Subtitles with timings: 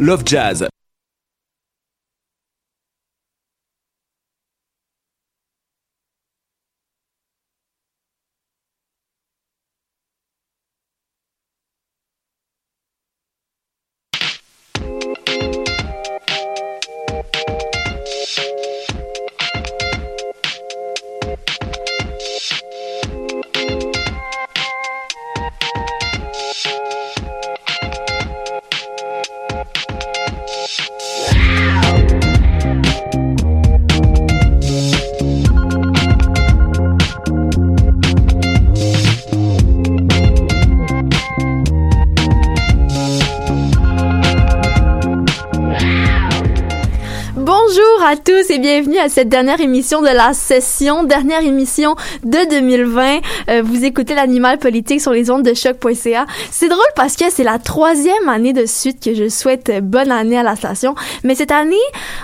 [0.00, 0.62] Love Jazz.
[49.18, 53.18] Cette dernière émission de la session, dernière émission de 2020.
[53.48, 56.24] Euh, vous écoutez l'animal politique sur les ondes de choc.ca.
[56.52, 60.38] C'est drôle parce que c'est la troisième année de suite que je souhaite bonne année
[60.38, 60.94] à la station,
[61.24, 61.74] mais cette année,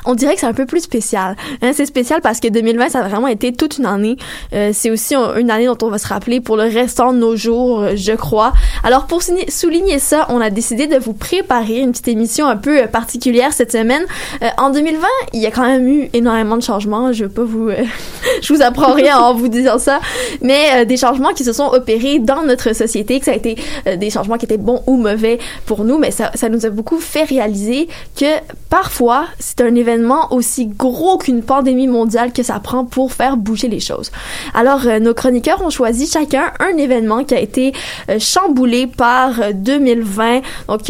[0.04, 1.34] on dirait que c'est un peu plus spécial.
[1.62, 4.16] Hein, c'est spécial parce que 2020, ça a vraiment été toute une année.
[4.52, 7.34] Euh, c'est aussi une année dont on va se rappeler pour le restant de nos
[7.34, 8.52] jours, je crois.
[8.84, 12.86] Alors pour souligner ça, on a décidé de vous préparer une petite émission un peu
[12.86, 14.04] particulière cette semaine.
[14.44, 16.83] Euh, en 2020, il y a quand même eu énormément de changements.
[16.84, 17.84] Je veux pas vous, euh,
[18.42, 20.00] je vous apprends rien en vous disant ça,
[20.42, 23.56] mais euh, des changements qui se sont opérés dans notre société, que ça a été
[23.86, 26.70] euh, des changements qui étaient bons ou mauvais pour nous, mais ça, ça nous a
[26.70, 28.26] beaucoup fait réaliser que
[28.68, 33.68] parfois c'est un événement aussi gros qu'une pandémie mondiale que ça prend pour faire bouger
[33.68, 34.10] les choses.
[34.54, 37.72] Alors nos chroniqueurs ont choisi chacun un événement qui a été
[38.18, 40.80] chamboulé par 2020, donc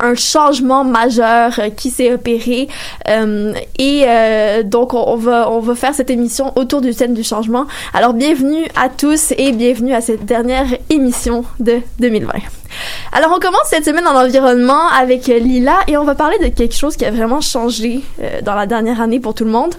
[0.00, 2.68] un changement majeur qui s'est opéré
[3.78, 7.66] et euh, donc, on, va, on va faire cette émission autour du thème du changement.
[7.94, 12.32] Alors, bienvenue à tous et bienvenue à cette dernière émission de 2020.
[13.12, 16.74] Alors, on commence cette semaine en environnement avec Lila et on va parler de quelque
[16.74, 19.74] chose qui a vraiment changé euh, dans la dernière année pour tout le monde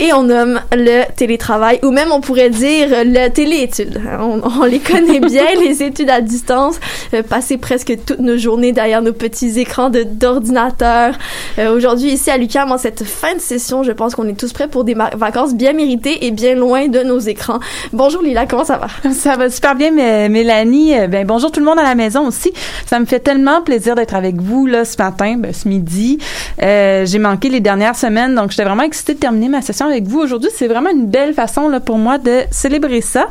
[0.00, 4.00] et on nomme le télétravail ou même on pourrait dire le téléétude.
[4.20, 6.76] On, on les connaît bien, les études à distance,
[7.14, 11.14] euh, passer presque toutes nos journées derrière nos petits écrans d'ordinateur.
[11.58, 14.52] Euh, Aujourd'hui, ici à l'UQAM, en cette fin de session, je pense qu'on est tous
[14.52, 17.60] prêts pour des vacances bien méritées et bien loin de nos écrans.
[17.92, 18.88] Bonjour Lila, comment ça va?
[19.12, 19.90] Ça va super bien,
[20.28, 20.98] Mélanie.
[20.98, 22.52] Euh, ben, bonjour tout le monde à la maison aussi.
[22.86, 26.18] Ça me fait tellement plaisir d'être avec vous là ce matin, ben, ce midi.
[26.62, 30.06] Euh, j'ai manqué les dernières semaines, donc j'étais vraiment excitée de terminer ma session avec
[30.06, 30.50] vous aujourd'hui.
[30.54, 33.28] C'est vraiment une belle façon là pour moi de célébrer ça.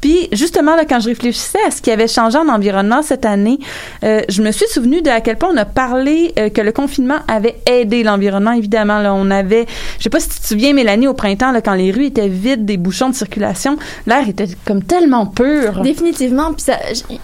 [0.00, 3.58] Puis justement là, quand je réfléchissais à ce qui avait changé en environnement cette année,
[4.04, 6.72] euh, je me suis souvenu de à quel point on a parlé euh, que le
[6.72, 8.52] confinement avait aidé l'environnement.
[8.52, 9.66] Évidemment, là, on avait,
[9.98, 12.28] je sais pas si tu te souviens, Mélanie, au printemps, là, quand les rues étaient
[12.28, 15.80] vides, des bouchons de circulation, l'air était comme tellement pur.
[15.82, 16.52] Définitivement.
[16.52, 16.78] Puis ça,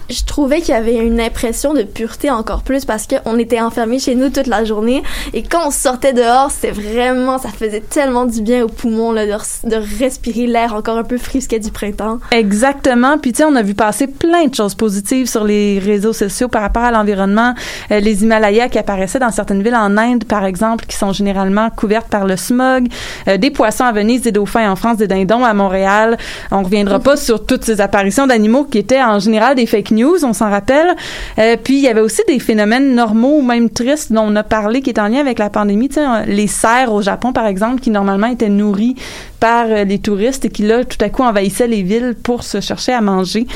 [0.09, 3.99] je trouvais qu'il y avait une impression de pureté encore plus parce qu'on était enfermés
[3.99, 8.25] chez nous toute la journée et quand on sortait dehors, c'était vraiment, ça faisait tellement
[8.25, 9.31] du bien aux poumons là, de,
[9.69, 12.19] de respirer l'air encore un peu frisquet du printemps.
[12.31, 13.17] Exactement.
[13.17, 16.47] Puis tu sais, on a vu passer plein de choses positives sur les réseaux sociaux
[16.47, 17.53] par rapport à l'environnement.
[17.91, 21.69] Euh, les Himalayas qui apparaissaient dans certaines villes en Inde, par exemple, qui sont généralement
[21.69, 22.87] couvertes par le smog.
[23.27, 26.17] Euh, des poissons à Venise, des dauphins en France, des dindons à Montréal.
[26.51, 30.23] On reviendra pas sur toutes ces apparitions d'animaux qui étaient en général des fake news,
[30.23, 30.95] on s'en rappelle.
[31.39, 34.43] Euh, puis il y avait aussi des phénomènes normaux ou même tristes dont on a
[34.43, 35.89] parlé qui étaient en lien avec la pandémie.
[36.25, 38.95] les cerfs au Japon, par exemple, qui normalement étaient nourris
[39.39, 42.61] par euh, les touristes et qui là tout à coup envahissaient les villes pour se
[42.61, 43.47] chercher à manger.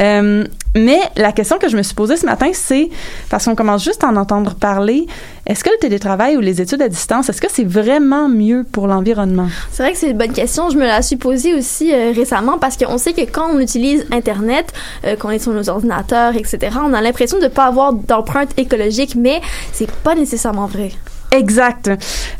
[0.00, 0.44] Euh,
[0.76, 2.88] mais la question que je me suis posée ce matin, c'est
[3.30, 5.06] parce qu'on commence juste à en entendre parler.
[5.46, 8.88] Est-ce que le télétravail ou les études à distance, est-ce que c'est vraiment mieux pour
[8.88, 9.46] l'environnement?
[9.70, 10.70] C'est vrai que c'est une bonne question.
[10.70, 14.04] Je me la suis posée aussi euh, récemment parce qu'on sait que quand on utilise
[14.10, 14.72] Internet,
[15.04, 19.14] euh, qu'on est sur nos ordinateurs, etc., on a l'impression de pas avoir d'empreinte écologique,
[19.14, 19.40] mais
[19.72, 20.90] c'est pas nécessairement vrai.
[21.34, 21.90] Exact.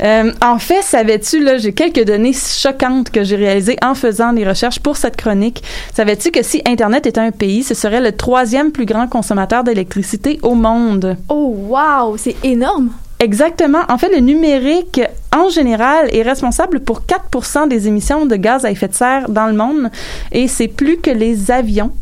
[0.03, 4.47] Euh, en fait, savais-tu, là, j'ai quelques données choquantes que j'ai réalisées en faisant des
[4.47, 5.63] recherches pour cette chronique.
[5.93, 10.39] Savais-tu que si Internet était un pays, ce serait le troisième plus grand consommateur d'électricité
[10.43, 11.17] au monde?
[11.29, 12.17] Oh, wow!
[12.17, 12.91] C'est énorme!
[13.19, 13.81] Exactement.
[13.89, 15.01] En fait, le numérique,
[15.35, 19.47] en général, est responsable pour 4% des émissions de gaz à effet de serre dans
[19.47, 19.91] le monde
[20.31, 21.93] et c'est plus que les avions.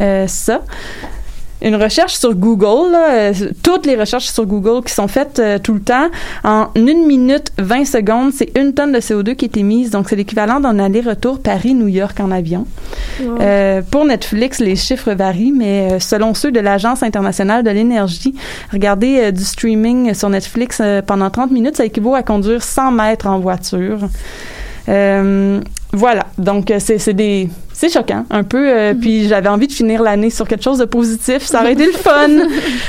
[0.00, 0.62] Euh, ça
[1.64, 3.32] une recherche sur Google, euh,
[3.62, 6.08] toutes les recherches sur Google qui sont faites euh, tout le temps,
[6.44, 9.90] en une minute 20 secondes, c'est une tonne de CO2 qui est émise.
[9.90, 12.66] Donc, c'est l'équivalent d'un aller-retour Paris-New York en avion.
[13.40, 18.34] Euh, pour Netflix, les chiffres varient, mais selon ceux de l'Agence internationale de l'énergie,
[18.70, 23.38] regarder du streaming sur Netflix pendant 30 minutes, ça équivaut à conduire 100 mètres en
[23.38, 24.00] voiture.
[25.94, 26.26] Voilà.
[26.38, 29.00] Donc, c'est des c'est choquant un peu euh, mhm.
[29.00, 31.92] puis j'avais envie de finir l'année sur quelque chose de positif ça aurait été le
[32.06, 32.28] fun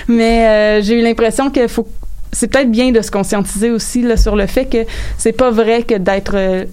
[0.07, 1.88] mais euh, j'ai eu l'impression qu'il faut
[2.31, 4.86] c'est peut-être bien de se conscientiser aussi là, sur le fait que
[5.18, 6.66] c'est pas vrai que d'être euh,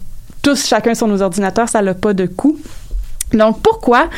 [0.43, 2.59] tous chacun sur nos ordinateurs, ça n'a pas de coût.
[3.33, 4.09] Donc pourquoi?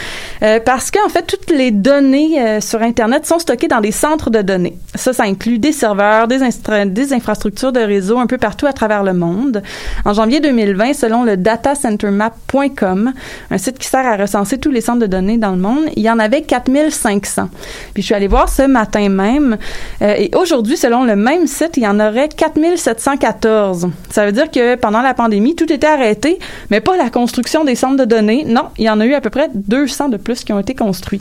[0.42, 4.30] Euh, Parce qu'en fait toutes les données euh, sur Internet sont stockées dans des centres
[4.30, 4.76] de données.
[4.94, 6.40] Ça, ça inclut des serveurs, des,
[6.86, 9.62] des infrastructures de réseau un peu partout à travers le monde.
[10.04, 13.12] En janvier 2020, selon le datacentermap.com,
[13.50, 16.02] un site qui sert à recenser tous les centres de données dans le monde, il
[16.02, 17.48] y en avait 4500.
[17.92, 19.56] Puis je suis allée voir ce matin même,
[20.02, 23.88] euh, et aujourd'hui, selon le même site, il y en aurait 4714.
[24.10, 26.38] Ça veut dire que pendant la pandémie, tout était arrêté,
[26.70, 28.44] mais pas la construction des centres de données.
[28.46, 30.74] Non, il y en a eu à peu près 200 de plus qui ont été
[30.74, 31.20] construits.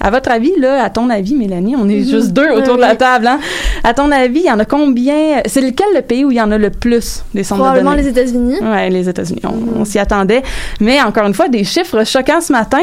[0.00, 2.04] À votre avis, là, à ton avis, Mélanie, on est mhm.
[2.04, 3.38] juste deux autour de la table, hein?
[3.84, 5.42] À ton avis, il y en a combien?
[5.46, 8.02] C'est lequel le pays où il y en a le plus des centres de données?
[8.02, 8.56] les États-Unis.
[8.60, 9.42] Oui, les États-Unis.
[9.44, 9.84] On, mhm.
[9.84, 10.42] s'y attendait.
[10.80, 12.82] Mais encore une fois, des chiffres choquants ce matin.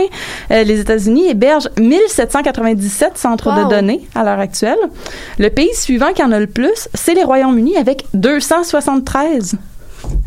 [0.52, 4.78] Euh, les États-Unis hébergent 1797 centres de données à l'heure actuelle.
[5.38, 9.58] Le pays suivant qui en a le plus, c'est les Royaumes-Unis avec 273.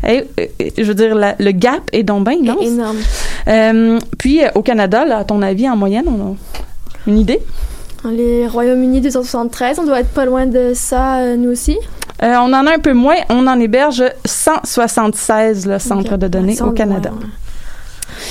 [0.03, 2.65] Je veux dire, le gap est donc bien immense.
[2.65, 2.97] Énorme.
[3.47, 6.35] Euh, puis, euh, au Canada, à ton avis, en moyenne, on a
[7.07, 7.41] une idée?
[8.05, 11.77] Les Royaumes-Unis 273, on doit être pas loin de ça, euh, nous aussi?
[12.21, 13.15] on en a un peu moins.
[13.29, 17.11] On en héberge 176 le centres de données au Canada.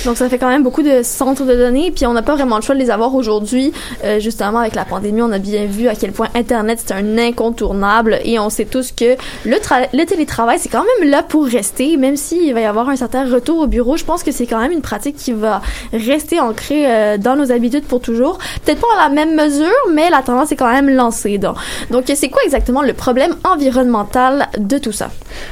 [0.05, 2.57] Donc, ça fait quand même beaucoup de centres de données, puis on n'a pas vraiment
[2.57, 3.71] le choix de les avoir aujourd'hui.
[4.03, 7.17] Euh, justement, avec la pandémie, on a bien vu à quel point Internet, c'est un
[7.17, 12.15] incontournable, et on sait tous que le, télétravail, c'est quand même là pour rester, même
[12.15, 13.97] s'il va y avoir un certain retour au bureau.
[13.97, 15.61] Je pense que c'est quand même une pratique qui va
[15.91, 18.37] rester ancrée euh, dans nos habitudes pour toujours.
[18.65, 21.37] Peut-être pas à la même mesure, mais la tendance est quand même lancée.
[21.37, 21.55] Donc,
[21.89, 25.09] donc c'est quoi exactement le problème environnemental de tout ça?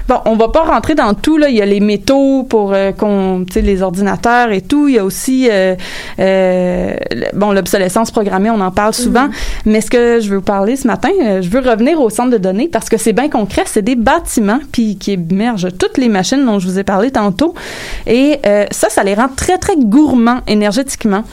[0.07, 1.49] Bon, on va pas rentrer dans tout, là.
[1.49, 4.87] Il y a les métaux pour euh, qu'on, les ordinateurs et tout.
[4.87, 5.75] Il y a aussi, euh,
[6.19, 6.93] euh,
[7.33, 9.25] bon, l'obsolescence programmée, on en parle souvent.
[9.25, 9.31] Mhm.
[9.65, 12.31] Mais ce que je veux vous parler ce matin, euh, je veux revenir au centre
[12.31, 13.63] de données parce que c'est bien concret.
[13.65, 17.53] C'est des bâtiments puis qui émergent toutes les machines dont je vous ai parlé tantôt.
[18.07, 18.39] Et
[18.71, 21.23] ça, ça les rend très, très gourmands énergétiquement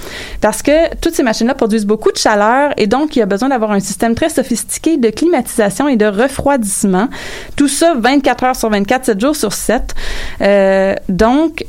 [0.41, 3.49] parce que toutes ces machines-là produisent beaucoup de chaleur et donc il y a besoin
[3.49, 7.09] d'avoir un système très sophistiqué de climatisation et de refroidissement.
[7.57, 9.95] Tout ça 24 heures sur 24, 7 jours sur 7.
[11.09, 11.65] donc,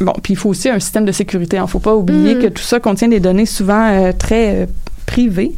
[0.00, 1.56] Bon, puis il faut aussi un système de sécurité.
[1.56, 1.64] Il hein.
[1.64, 2.42] ne faut pas oublier mm.
[2.42, 4.66] que tout ça contient des données souvent euh, très euh,
[5.06, 5.52] privées.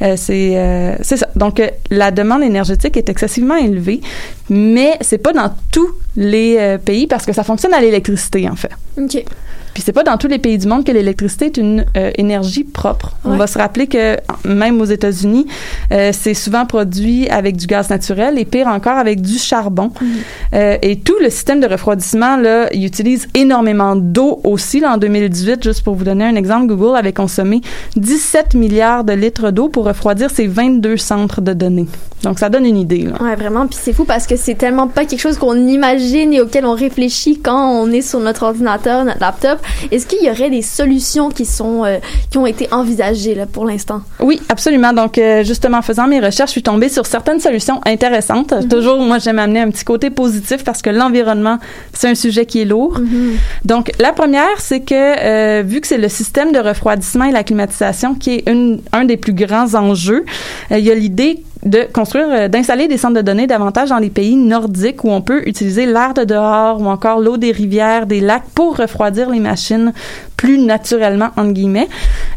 [0.00, 1.28] Euh, c'est c'est ça.
[1.36, 1.60] Donc
[1.90, 4.00] la demande énergétique est excessivement élevée,
[4.48, 8.70] mais c'est pas dans tous les pays parce que ça fonctionne à l'électricité en fait.
[8.96, 9.24] OK.
[9.74, 12.64] Puis c'est pas dans tous les pays du monde que l'électricité est une euh, énergie
[12.64, 13.12] propre.
[13.24, 15.46] On va se rappeler que même aux États-Unis,
[15.92, 19.92] euh, c'est souvent produit avec du gaz naturel et pire encore avec du charbon.
[20.00, 20.06] Mm.
[20.54, 24.80] Euh, et tout le système de refroidissement là, il utilise énormément d'eau aussi.
[24.80, 27.60] Là, en 2018, juste pour vous donner un exemple, Google avait consommé
[27.96, 31.86] 17 milliards de litres d'eau pour refroidir ses 22 centres de données.
[32.22, 33.02] Donc ça donne une idée.
[33.02, 33.20] Là.
[33.20, 33.66] Ouais, vraiment.
[33.66, 36.74] Puis c'est fou parce que c'est tellement pas quelque chose qu'on imagine et auquel on
[36.74, 39.58] réfléchit quand on est sur notre ordinateur, notre laptop.
[39.90, 41.98] Est-ce qu'il y aurait des solutions qui sont euh,
[42.30, 44.02] qui ont été envisagées là pour l'instant?
[44.20, 44.92] Oui, absolument.
[44.92, 48.52] Donc euh, justement, en faisant mes recherches, je suis tombée sur certaines solutions intéressantes.
[48.52, 48.68] Mhm.
[48.68, 51.58] Toujours, moi, j'aime amener un petit côté positif parce que l'environnement,
[51.92, 52.98] c'est un sujet qui est lourd.
[52.98, 53.36] Mhm.
[53.64, 57.44] Donc la première, c'est que euh, vu que c'est le système de refroidissement et la
[57.44, 60.24] climatisation qui est une, un des plus grands enjeux,
[60.70, 64.10] il y a l'idée de construire, euh, d'installer des centres de données davantage dans les
[64.10, 68.20] pays nordiques où on peut utiliser l'air de dehors ou encore l'eau des rivières, des
[68.20, 69.92] lacs pour refroidir les machines
[70.36, 71.88] plus naturellement, entre guillemets.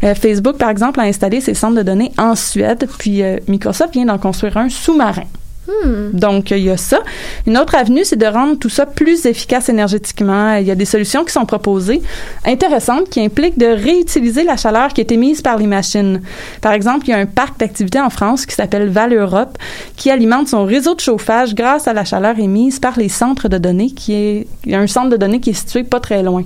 [0.03, 3.93] Euh, Facebook, par exemple, a installé ses centres de données en Suède, puis euh, Microsoft
[3.93, 5.23] vient d'en construire un sous-marin.
[5.67, 6.11] Hmm.
[6.13, 6.99] Donc, il y a ça.
[7.47, 10.55] Une autre avenue, c'est de rendre tout ça plus efficace énergétiquement.
[10.55, 12.01] Il y a des solutions qui sont proposées
[12.45, 16.21] intéressantes qui impliquent de réutiliser la chaleur qui est émise par les machines.
[16.61, 19.57] Par exemple, il y a un parc d'activités en France qui s'appelle Val Europe
[19.95, 23.57] qui alimente son réseau de chauffage grâce à la chaleur émise par les centres de
[23.57, 26.43] données il y a un centre de données qui est situé pas très loin.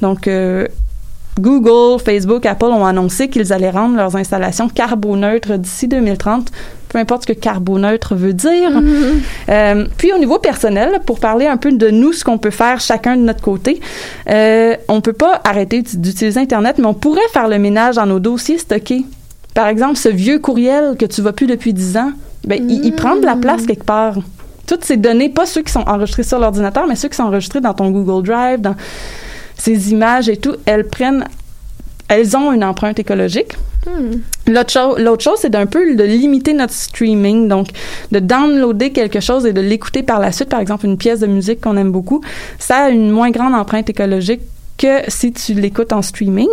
[0.00, 0.66] Donc, euh,
[1.38, 6.50] Google, Facebook, Apple ont annoncé qu'ils allaient rendre leurs installations carboneutres d'ici 2030
[6.88, 8.70] peu importe ce que carboneutre veut dire.
[8.70, 9.20] Mm-hmm.
[9.50, 12.80] Euh, puis au niveau personnel, pour parler un peu de nous, ce qu'on peut faire
[12.80, 13.80] chacun de notre côté,
[14.28, 18.20] euh, on peut pas arrêter d'utiliser Internet, mais on pourrait faire le ménage dans nos
[18.20, 19.04] dossiers stockés.
[19.54, 22.12] Par exemple, ce vieux courriel que tu vois plus depuis 10 ans,
[22.44, 23.66] ben, il, prend de la place mm-hmm.
[23.66, 24.14] quelque part.
[24.66, 27.60] Toutes ces données, pas ceux qui sont enregistrés sur l'ordinateur, mais ceux qui sont enregistrés
[27.60, 28.76] dans ton Google Drive, dans
[29.56, 31.24] ces images et tout, elles prennent,
[32.08, 33.52] elles ont une empreinte écologique.
[33.86, 34.18] Hmm.
[34.46, 37.68] L'autre chose, l'autre chose, c'est d'un peu de limiter notre streaming, donc
[38.10, 41.26] de downloader quelque chose et de l'écouter par la suite, par exemple une pièce de
[41.26, 42.22] musique qu'on aime beaucoup,
[42.58, 44.40] ça a une moins grande empreinte écologique
[44.78, 46.48] que si tu l'écoutes en streaming.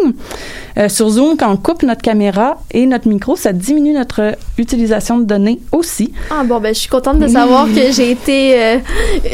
[0.77, 5.19] Euh, sur Zoom, quand on coupe notre caméra et notre micro, ça diminue notre utilisation
[5.19, 6.11] de données aussi.
[6.29, 8.77] Ah bon, ben je suis contente de savoir que j'ai été euh,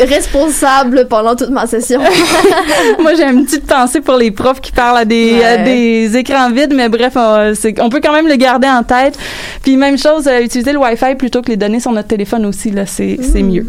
[0.08, 2.00] responsable pendant toute ma session.
[3.00, 5.44] Moi, j'ai une petite pensée pour les profs qui parlent à des, Ouais.
[5.46, 9.18] à des écrans vides, mais bref, on, peut quand même le garder en tête.
[9.64, 12.70] Puis même chose, euh, utiliser le Wi-Fi plutôt que les données sur notre téléphone aussi,
[12.72, 13.66] là, c'est c'est mieux.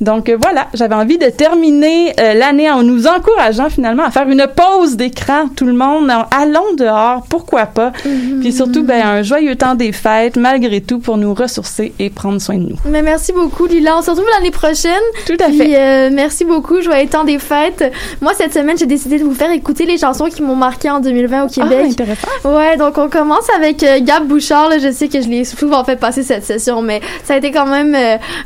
[0.00, 4.28] Donc euh, voilà, j'avais envie de terminer euh, l'année en nous encourageant finalement à faire
[4.28, 6.10] une pause d'écran, tout le monde.
[6.10, 7.92] En- Allons dehors, pourquoi pas.
[8.40, 12.40] Puis surtout, ben, un joyeux temps des fêtes, malgré tout, pour nous ressourcer et prendre
[12.40, 12.76] soin de nous.
[12.86, 13.96] Mais merci beaucoup, Lila.
[13.98, 14.92] On se retrouve l'année prochaine.
[15.26, 15.76] Tout à Puis, fait.
[15.78, 16.80] euh, merci beaucoup.
[16.82, 17.92] Joyeux temps des fêtes.
[18.20, 21.00] Moi, cette semaine, j'ai décidé de vous faire écouter les chansons qui m'ont marqué en
[21.00, 21.86] 2020 au Ah, Québec.
[21.92, 22.28] intéressant.
[22.44, 24.68] Ouais, donc on commence avec euh, Gab Bouchard.
[24.68, 27.50] Là, je sais que je l'ai souvent fait passer cette session, mais ça a été
[27.52, 27.96] quand même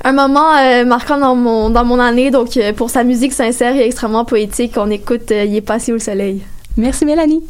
[0.05, 0.52] un moment
[0.87, 2.30] marquant dans mon dans mon année.
[2.30, 5.92] Donc euh, pour sa musique sincère et extrêmement poétique, on écoute euh, Il est passé
[5.92, 6.42] le soleil.
[6.76, 7.42] Merci Mélanie.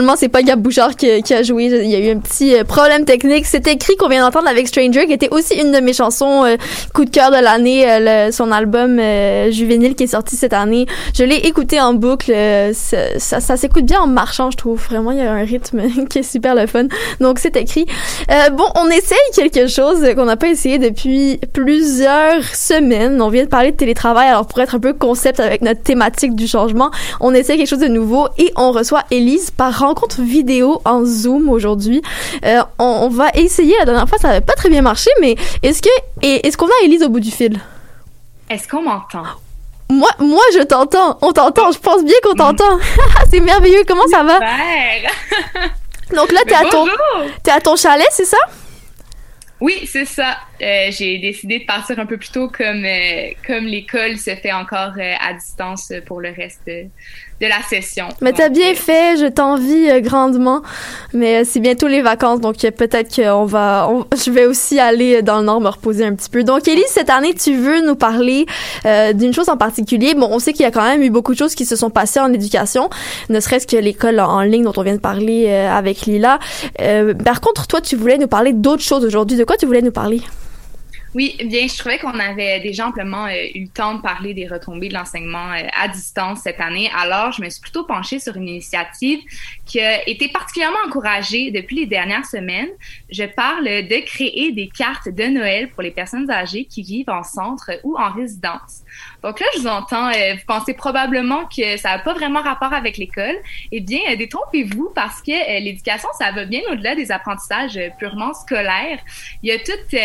[0.00, 1.66] Finalement, c'est pas Gab Bouchard qui, qui, a joué.
[1.66, 3.44] Il y a eu un petit euh, problème technique.
[3.44, 6.56] C'est écrit qu'on vient d'entendre avec Stranger, qui était aussi une de mes chansons euh,
[6.94, 8.96] coup de cœur de l'année, euh, son album
[9.50, 10.86] juvénile qui est sorti cette année.
[11.14, 12.32] Je l'ai écouté en boucle.
[12.72, 14.80] ça, ça, ça s'écoute bien en marchant, je trouve.
[14.88, 16.86] Vraiment, il y a un rythme qui est super le fun.
[17.20, 17.84] Donc, c'est écrit.
[18.52, 23.20] bon, on essaye quelque chose qu'on n'a pas essayé depuis plusieurs semaines.
[23.20, 26.34] On vient de parler de télétravail, alors pour être un peu concept avec notre thématique
[26.34, 26.90] du changement,
[27.20, 31.48] on essaie quelque chose de nouveau et on reçoit Elise par rencontre vidéo en Zoom
[31.48, 32.02] aujourd'hui.
[32.44, 33.76] Euh, on, va essayer.
[33.78, 35.88] La dernière fois, ça n'avait pas très bien marché, mais est-ce que
[36.22, 37.58] est-ce qu'on a Elise au bout du fil?
[38.48, 39.24] Est-ce qu'on m'entend?
[39.88, 41.18] Moi, moi, je t'entends.
[41.22, 41.72] On t'entend.
[41.72, 42.78] Je pense bien qu'on t'entend.
[43.30, 43.82] c'est merveilleux.
[43.86, 44.38] Comment ça va?
[46.16, 46.86] Donc là, t'es à ton,
[47.42, 48.38] t'es à ton chalet, c'est ça?
[49.60, 50.38] Oui, c'est ça.
[50.62, 54.52] Euh, j'ai décidé de partir un peu plus tôt comme euh, comme l'école se fait
[54.52, 56.70] encore euh, à distance pour le reste
[57.40, 58.08] de la session.
[58.20, 60.60] Mais t'as bien fait, je t'envie euh, grandement.
[61.14, 63.90] Mais euh, c'est bientôt les vacances, donc euh, peut-être qu'on va,
[64.24, 66.44] je vais aussi aller dans le Nord me reposer un petit peu.
[66.44, 68.46] Donc Elise, cette année, tu veux nous parler
[69.14, 70.14] d'une chose en particulier.
[70.14, 71.90] Bon, on sait qu'il y a quand même eu beaucoup de choses qui se sont
[71.90, 72.90] passées en éducation,
[73.28, 76.38] ne serait-ce que l'école en ligne dont on vient de parler avec Lila.
[77.24, 79.36] par contre, toi, tu voulais nous parler d'autres choses aujourd'hui.
[79.36, 80.20] De quoi tu voulais nous parler?
[81.12, 84.46] Oui, bien, je trouvais qu'on avait déjà amplement euh, eu le temps de parler des
[84.46, 86.88] retombées de l'enseignement euh, à distance cette année.
[86.96, 89.18] Alors, je me suis plutôt penchée sur une initiative
[89.66, 92.68] qui a été particulièrement encouragée depuis les dernières semaines.
[93.10, 97.24] Je parle de créer des cartes de Noël pour les personnes âgées qui vivent en
[97.24, 98.82] centre ou en résidence.
[99.22, 102.72] Donc là, je vous entends, euh, vous pensez probablement que ça n'a pas vraiment rapport
[102.72, 103.36] avec l'école.
[103.70, 108.32] Eh bien, euh, détrompez-vous parce que euh, l'éducation, ça va bien au-delà des apprentissages purement
[108.32, 108.98] scolaires.
[109.42, 110.00] Il y a toute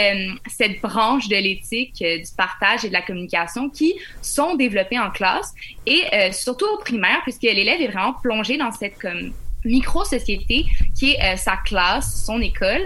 [0.48, 5.54] cette branche de l'éthique, du partage et de la communication qui sont développées en classe
[5.86, 9.32] et surtout au primaire, puisque l'élève est vraiment plongé dans cette comme
[9.66, 12.82] micro-société qui est euh, sa classe, son école,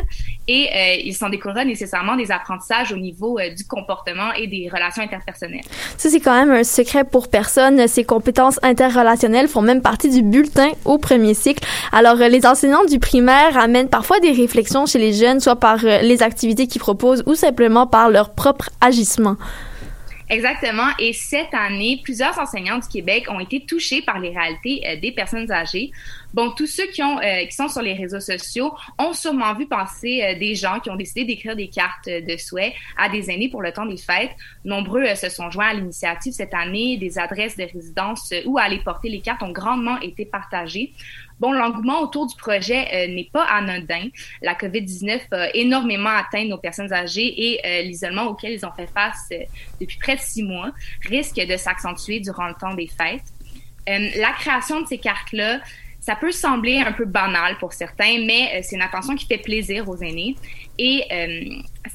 [0.48, 4.70] et euh, il s'en découlera nécessairement des apprentissages au niveau euh, du comportement et des
[4.72, 5.64] relations interpersonnelles.
[5.98, 7.88] Ça, c'est quand même un secret pour personne.
[7.88, 11.64] Ces compétences interrelationnelles font même partie du bulletin au premier cycle.
[11.92, 16.24] Alors, les enseignants du primaire amènent parfois des réflexions chez les jeunes, soit par les
[16.24, 19.36] activités qu'ils proposent ou simplement par leur propre agissement.
[20.30, 20.90] Exactement.
[21.00, 25.12] Et cette année, plusieurs enseignants du Québec ont été touchés par les réalités euh, des
[25.12, 25.92] personnes âgées.
[26.36, 29.66] Bon, tous ceux qui, ont, euh, qui sont sur les réseaux sociaux ont sûrement vu
[29.66, 33.50] passer euh, des gens qui ont décidé d'écrire des cartes de souhait à des aînés
[33.50, 34.32] pour le temps des fêtes.
[34.64, 36.98] Nombreux se sont joints à l'initiative cette année.
[36.98, 40.94] Des adresses de résidence où aller porter les cartes ont grandement été partagées.
[41.40, 44.10] Bon, l'engouement autour du projet euh, n'est pas anodin.
[44.42, 48.88] La COVID-19 a énormément atteint nos personnes âgées et euh, l'isolement auquel ils ont fait
[48.88, 49.44] face euh,
[49.80, 50.72] depuis près de six mois
[51.08, 53.24] risque de s'accentuer durant le temps des fêtes.
[53.88, 55.62] la création de ces cartes-là,
[56.10, 59.88] ça peut sembler un peu banal pour certains, mais c'est une attention qui fait plaisir
[59.88, 60.36] aux aînés.
[60.80, 61.04] Et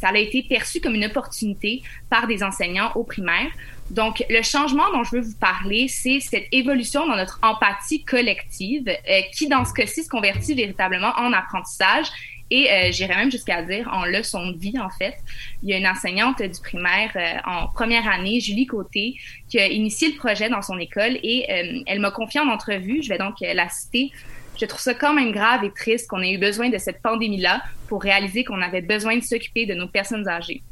[0.00, 3.50] ça a été perçu comme une opportunité par des enseignants au primaire.
[3.90, 8.87] Donc, le changement dont je veux vous parler, c'est cette évolution dans notre empathie collective
[8.88, 12.07] euh, qui, dans ce cas-ci, se convertit véritablement en apprentissage
[12.50, 15.16] et euh, j'irais même jusqu'à dire en leçon de vie, en fait.
[15.62, 19.16] Il y a une enseignante du primaire euh, en première année, Julie Côté,
[19.48, 23.02] qui a initié le projet dans son école et euh, elle m'a confié en entrevue,
[23.02, 24.12] je vais donc la citer.
[24.61, 27.62] Je trouve ça quand même grave et triste qu'on ait eu besoin de cette pandémie-là
[27.88, 30.62] pour réaliser qu'on avait besoin de s'occuper de nos personnes âgées.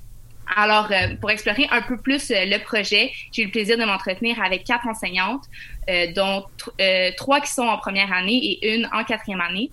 [0.55, 0.89] Alors,
[1.21, 4.87] pour explorer un peu plus le projet, j'ai eu le plaisir de m'entretenir avec quatre
[4.87, 5.45] enseignantes,
[6.15, 6.45] dont
[7.17, 9.71] trois qui sont en première année et une en quatrième année,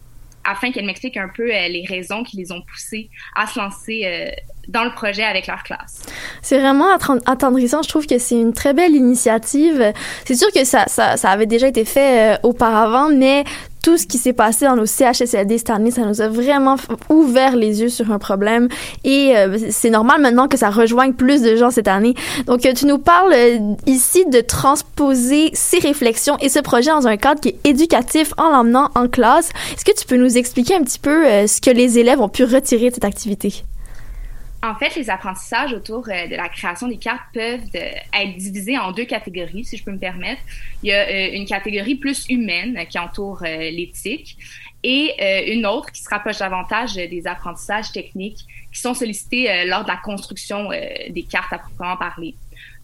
[0.49, 4.33] afin qu'elles m'expliquent un peu les raisons qui les ont poussées à se lancer
[4.69, 6.01] dans le projet avec leur classe.
[6.41, 6.87] C'est vraiment
[7.25, 7.81] attendrissant.
[7.81, 9.93] Je trouve que c'est une très belle initiative.
[10.25, 13.43] C'est sûr que ça, ça, avait déjà été fait auparavant, mais
[13.83, 16.75] tout ce qui s'est passé dans nos CHSLD cette année, ça nous a vraiment
[17.09, 18.67] ouvert les yeux sur un problème
[19.03, 22.13] et euh, c'est normal maintenant que ça rejoigne plus de gens cette année.
[22.45, 27.07] Donc euh, tu nous parles euh, ici de transposer ces réflexions et ce projet dans
[27.07, 29.49] un cadre qui est éducatif en l'emmenant en classe.
[29.73, 32.43] Est-ce que tu peux nous expliquer un petit peu ce que les élèves ont pu
[32.43, 33.63] retirer de cette activité?
[34.61, 38.77] En fait, les apprentissages autour euh, de la création des cartes peuvent euh, être divisés
[38.77, 40.41] en deux catégories, si je peux me permettre.
[40.83, 44.37] Il y a euh, une catégorie plus humaine qui entoure l'éthique
[44.83, 49.89] et une autre qui se rapproche davantage des apprentissages techniques qui sont sollicités lors de
[49.89, 52.33] la construction des cartes à proprement parler.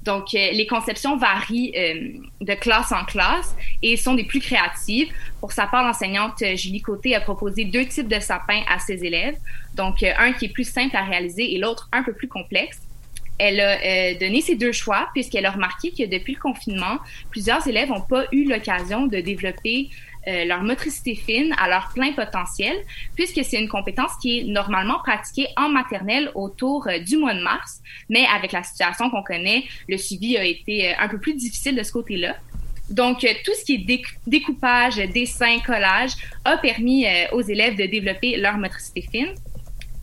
[0.06, 5.12] Donc, euh, les conceptions varient euh, de classe en classe et sont des plus créatives.
[5.40, 9.04] Pour sa part, l'enseignante euh, Julie Côté a proposé deux types de sapins à ses
[9.04, 9.36] élèves.
[9.74, 12.80] Donc, un qui est plus simple à réaliser et l'autre un peu plus complexe.
[13.38, 17.90] Elle a donné ces deux choix puisqu'elle a remarqué que depuis le confinement, plusieurs élèves
[17.90, 19.90] n'ont pas eu l'occasion de développer
[20.28, 22.76] euh, leur motricité fine à leur plein potentiel,
[23.16, 27.42] puisque c'est une compétence qui est normalement pratiquée en maternelle autour euh, du mois de
[27.42, 31.76] mars, mais avec la situation qu'on connaît, le suivi a été un peu plus difficile
[31.76, 32.36] de ce côté-là.
[32.90, 36.12] Donc, tout ce qui est découpage, dessin, collage
[36.44, 39.34] a permis aux élèves de développer leur motricité fine.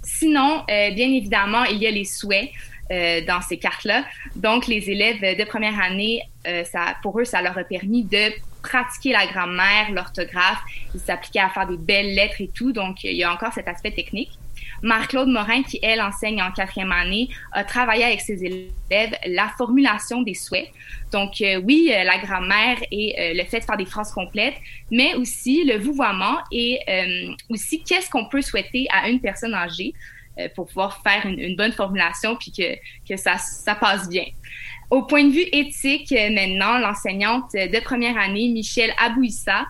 [0.02, 2.50] Sinon, bien évidemment, il y a les souhaits.
[2.92, 4.04] Euh, dans ces cartes-là.
[4.36, 8.30] Donc, les élèves de première année, euh, ça, pour eux, ça leur a permis de
[8.62, 10.60] pratiquer la grammaire, l'orthographe.
[10.94, 12.72] Ils s'appliquaient à faire des belles lettres et tout.
[12.72, 14.30] Donc, il y a encore cet aspect technique.
[14.82, 20.22] Marc-Claude Morin, qui, elle, enseigne en quatrième année, a travaillé avec ses élèves la formulation
[20.22, 20.68] des souhaits.
[21.12, 24.56] Donc, euh, oui, la grammaire et le fait de faire des phrases complètes,
[24.90, 26.80] mais aussi le vouvoiement et
[27.48, 29.94] aussi qu'est-ce qu'on peut souhaiter à une personne âgée.
[30.38, 32.74] Euh, pour pouvoir faire une, bonne formulation puis que,
[33.06, 34.24] que ça, ça passe bien.
[34.92, 39.66] Au point de vue éthique, euh, maintenant, l'enseignante de première année, Michelle Abouissa,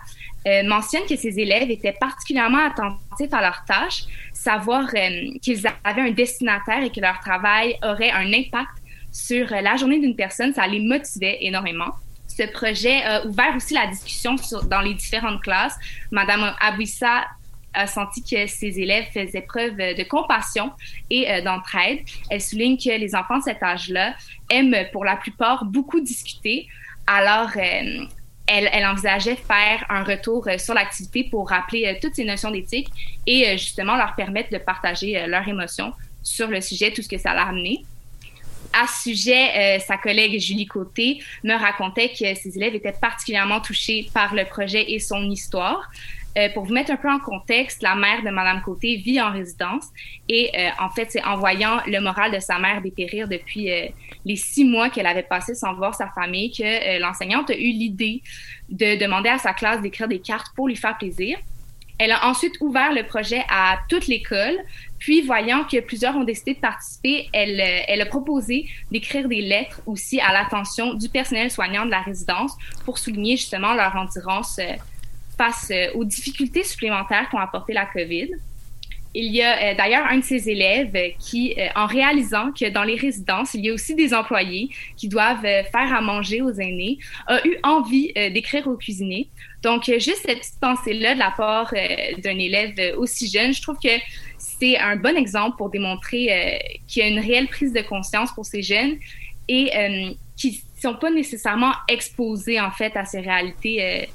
[0.48, 4.90] euh, mentionne que ses élèves étaient particulièrement attentifs à leurs tâches, savoir
[5.40, 8.72] qu'ils avaient un destinataire et que leur travail aurait un impact
[9.12, 11.92] sur la journée d'une personne, ça les motivait énormément.
[12.26, 14.35] Ce projet a ouvert aussi la discussion
[14.68, 15.76] dans les différentes classes.
[16.11, 17.26] Madame Abouissa
[17.74, 20.72] a senti que ses élèves faisaient preuve de compassion
[21.11, 22.00] et euh, d'entraide.
[22.30, 24.14] Elle souligne que les enfants de cet âge-là
[24.50, 26.68] aiment pour la plupart beaucoup discuter.
[27.06, 28.04] Alors, euh,
[28.46, 32.88] elle, envisageait faire un retour euh, sur l'activité pour rappeler toutes ces notions d'éthique
[33.26, 37.35] et justement leur permettre de partager leurs émotions sur le sujet, tout ce que ça
[37.35, 37.85] l'a amené.
[38.74, 44.08] À ce sujet, sa collègue Julie Côté me racontait que ses élèves étaient particulièrement touchés
[44.14, 45.90] par le projet et son histoire.
[46.38, 49.31] Euh, pour vous mettre un peu en contexte, la mère de Madame Côté vit en
[49.31, 49.85] résidence
[50.31, 53.88] et euh, en fait, c'est en voyant le moral de sa mère dépérir depuis euh,
[54.25, 58.23] les six mois qu'elle avait passé sans voir sa famille que l'enseignante a eu l'idée
[58.71, 61.37] de demander à sa classe d'écrire des cartes pour lui faire plaisir.
[61.99, 64.57] Elle a ensuite ouvert le projet à toute l'école,
[64.99, 69.83] puis voyant que plusieurs ont décidé de participer, elle, elle a proposé d'écrire des lettres
[69.87, 74.59] aussi à l'attention du personnel soignant de la résidence pour souligner justement leur endurance
[75.37, 78.31] face euh, aux difficultés supplémentaires qu'ont apporté la COVID.
[79.14, 82.83] Il y a euh, d'ailleurs un de ses élèves qui, euh, en réalisant que dans
[82.83, 86.99] les résidences, il y a aussi des employés qui doivent faire à manger aux aînés,
[87.27, 89.29] a eu envie d'écrire aux cuisiniers.
[89.62, 91.73] Donc, juste cette petite pensée-là de la part
[92.18, 93.90] d'un élève aussi jeune, je trouve que
[94.38, 98.47] c'est un bon exemple pour démontrer qu'il y a une réelle prise de conscience pour
[98.47, 98.97] ces jeunes
[99.47, 99.71] et
[100.37, 104.09] qui sont pas nécessairement exposés, en fait, à ces réalités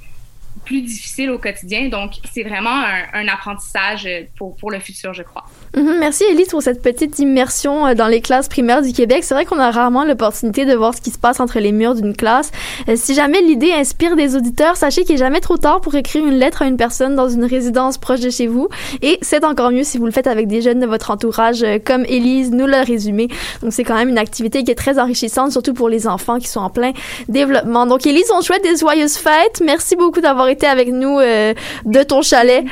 [0.68, 1.88] plus difficile au quotidien.
[1.88, 5.46] Donc, c'est vraiment un, apprentissage pour, pour le futur, je crois.
[5.76, 5.98] Mhm.
[6.00, 9.24] merci Elise pour cette petite immersion euh, dans les classes primaires du Québec.
[9.24, 11.96] C'est vrai qu'on a rarement l'opportunité de voir ce qui se passe entre les murs
[11.96, 12.52] d'une classe.
[12.90, 16.26] Euh, si jamais l'idée inspire des auditeurs, sachez qu'il n'est jamais trop tard pour écrire
[16.26, 18.68] une lettre à une personne dans une résidence proche de chez vous.
[19.02, 21.80] Et c'est encore mieux si vous le faites avec des jeunes de votre entourage, euh,
[21.84, 23.28] comme Elise nous l'a résumé.
[23.62, 26.48] Donc c'est quand même une activité qui est très enrichissante, surtout pour les enfants qui
[26.48, 26.92] sont en plein
[27.30, 27.86] développement.
[27.86, 29.62] Donc Elise, on souhaite des joyeuses fêtes.
[29.64, 32.66] Merci beaucoup d'avoir été avec nous de ton chalet.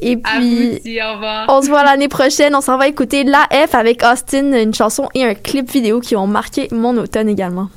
[0.00, 1.46] Et puis, au revoir.
[1.48, 5.08] on se voit l'année prochaine on s'en va écouter La F avec Austin, une chanson
[5.14, 7.68] et un clip vidéo qui ont marqué mon automne également.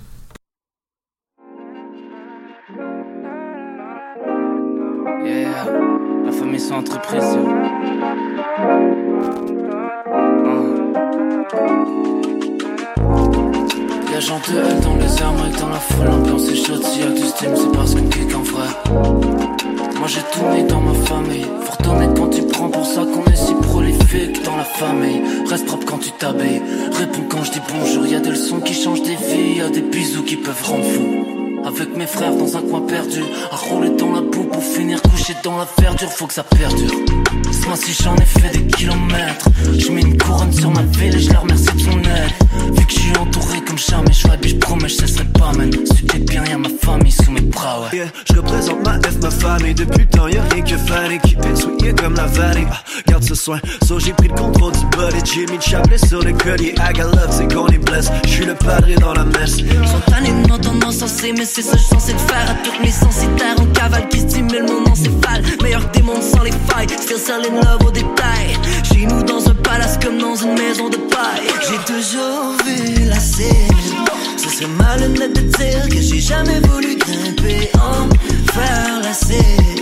[5.23, 5.65] Yeah,
[6.25, 7.37] la famille sans entreprise.
[14.11, 16.83] Y'a gens de dans les armes et dans la foule, l'ambiance est chaude,
[20.13, 24.43] j'ai tourné dans ma famille, retourner quand tu prends pour ça qu'on est si prolifique
[24.43, 25.21] dans la famille.
[25.49, 26.61] Reste propre quand tu t'habilles,
[26.99, 30.23] réponds quand je dis bonjour, y des leçons qui changent des vies, y des bisous
[30.23, 31.65] qui peuvent rendre fou.
[31.65, 35.33] Avec mes frères dans un coin perdu, à rouler dans la boue pour finir couché
[35.43, 36.91] dans la verdure, faut que ça perdure.
[37.51, 39.47] Ce mois-ci j'en ai fait des kilomètres,
[39.77, 42.33] je mets une couronne sur ma ville et je la remercie de son aide.
[42.71, 45.71] Vu que je suis entouré comme jamais, je je promets, je cesserai pas, man.
[45.95, 47.97] Si t'es bien, y'a ma famille sous mes bras, ouais.
[47.97, 51.93] Yeah, je représente ma F, ma famille, depuis tant y'a rien que faire, équipé, souillé
[51.93, 52.65] comme la vallée.
[52.71, 56.33] Ah, garde ce soin, so j'ai pris le contrôle du mis le chapelet sur le
[56.33, 56.75] collier.
[56.77, 59.57] I got love, c'est qu'on les blesse, je suis le padre dans la messe.
[59.57, 63.55] Spontanément tendance censée, mais c'est ça que je censé te faire à toutes mes censitaires
[63.59, 65.43] en cavale qui stimule mon encéphale.
[65.61, 68.57] Meilleur que des mondes sans les failles, still selling love au détail.
[68.83, 71.47] Chez nous dans un palace comme dans une maison de paille.
[71.67, 73.77] J'ai toujours vu la scène.
[74.37, 78.09] Ce serait malhonnête de dire que j'ai jamais voulu grimper en
[78.53, 79.72] faire la scène.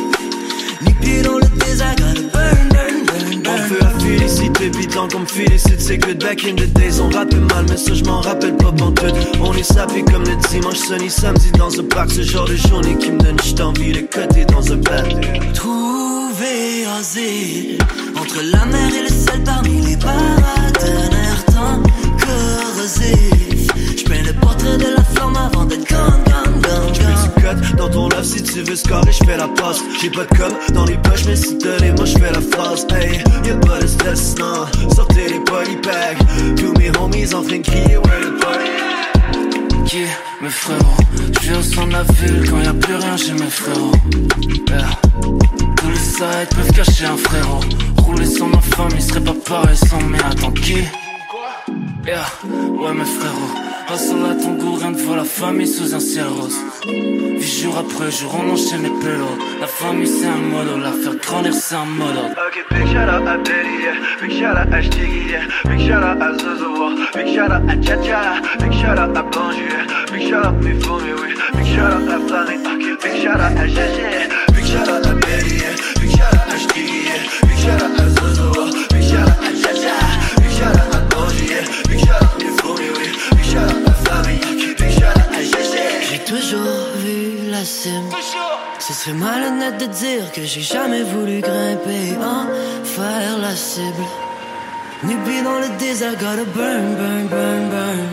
[4.91, 5.09] Burn, burn.
[5.15, 8.21] On me c'est que back in the days, on rappelle mal, mais ça je m'en
[8.21, 9.13] rappelle pas pantoute.
[9.41, 12.97] On est sapé comme le dimanche, sunny samedi dans un parc, ce genre de journée
[12.97, 15.03] qui me donne juste envie de côté dans un bar.
[15.53, 17.77] Trouver asile
[18.15, 21.81] entre la mer et le sel parmi les paratonnerres tant
[22.19, 23.60] corrosifs.
[23.97, 27.23] Je peins le portrait de la flamme avant d'être gone, gone, gone, J'mets gone.
[27.23, 29.81] du cut dans ton love si tu veux scorer, j'fais la passe.
[30.01, 32.85] J'ai pas de com dans les poches, mais si t'as les mots, j'fais la phrase.
[32.91, 34.65] Hey, y'a pas de stress, non.
[34.93, 36.17] Sortez les polypacks.
[36.57, 39.85] Tous mes homies en train de crier, where the party at?
[39.85, 40.03] Qui,
[40.41, 40.97] mes frérots
[41.41, 43.91] Je au centre de la ville quand y a plus rien chez mes frérots
[44.69, 44.87] Yeah.
[45.75, 47.59] Tous les sides peuvent cacher un frérot
[47.97, 50.75] Rouler sans ma famille serait pas pareil sans mais attends qui
[52.07, 55.99] Yeah, ouais mes frérots Hustle à ton goût, rien ne vaut la famille sous un
[55.99, 60.77] ciel rose Vis jour après jour, on enchaîne les pélos La famille c'est un modo,
[60.77, 63.91] la faire grandir c'est un modo Ok, big shout out à yeah.
[64.21, 65.35] Big shout out à Stiggy.
[65.65, 66.95] Big shout out à Zozo.
[67.15, 70.11] Big shout out à Chacha, big shout out à Banjou, yeah.
[70.11, 71.33] Big shout out mes familles, oui.
[71.55, 74.29] Big shout out à Flanny, ok, big shout out à Gégé.
[74.53, 75.75] Big shout out à yeah.
[75.99, 77.09] Big shout out à Stiggy.
[77.43, 78.71] Big shout out à Zozo,
[87.81, 92.45] Ce serait malhonnête de dire que j'ai jamais voulu grimper en
[92.83, 94.05] faire la cible.
[95.03, 98.07] Nubi dans le désert, gotta burn, burn, burn, burn.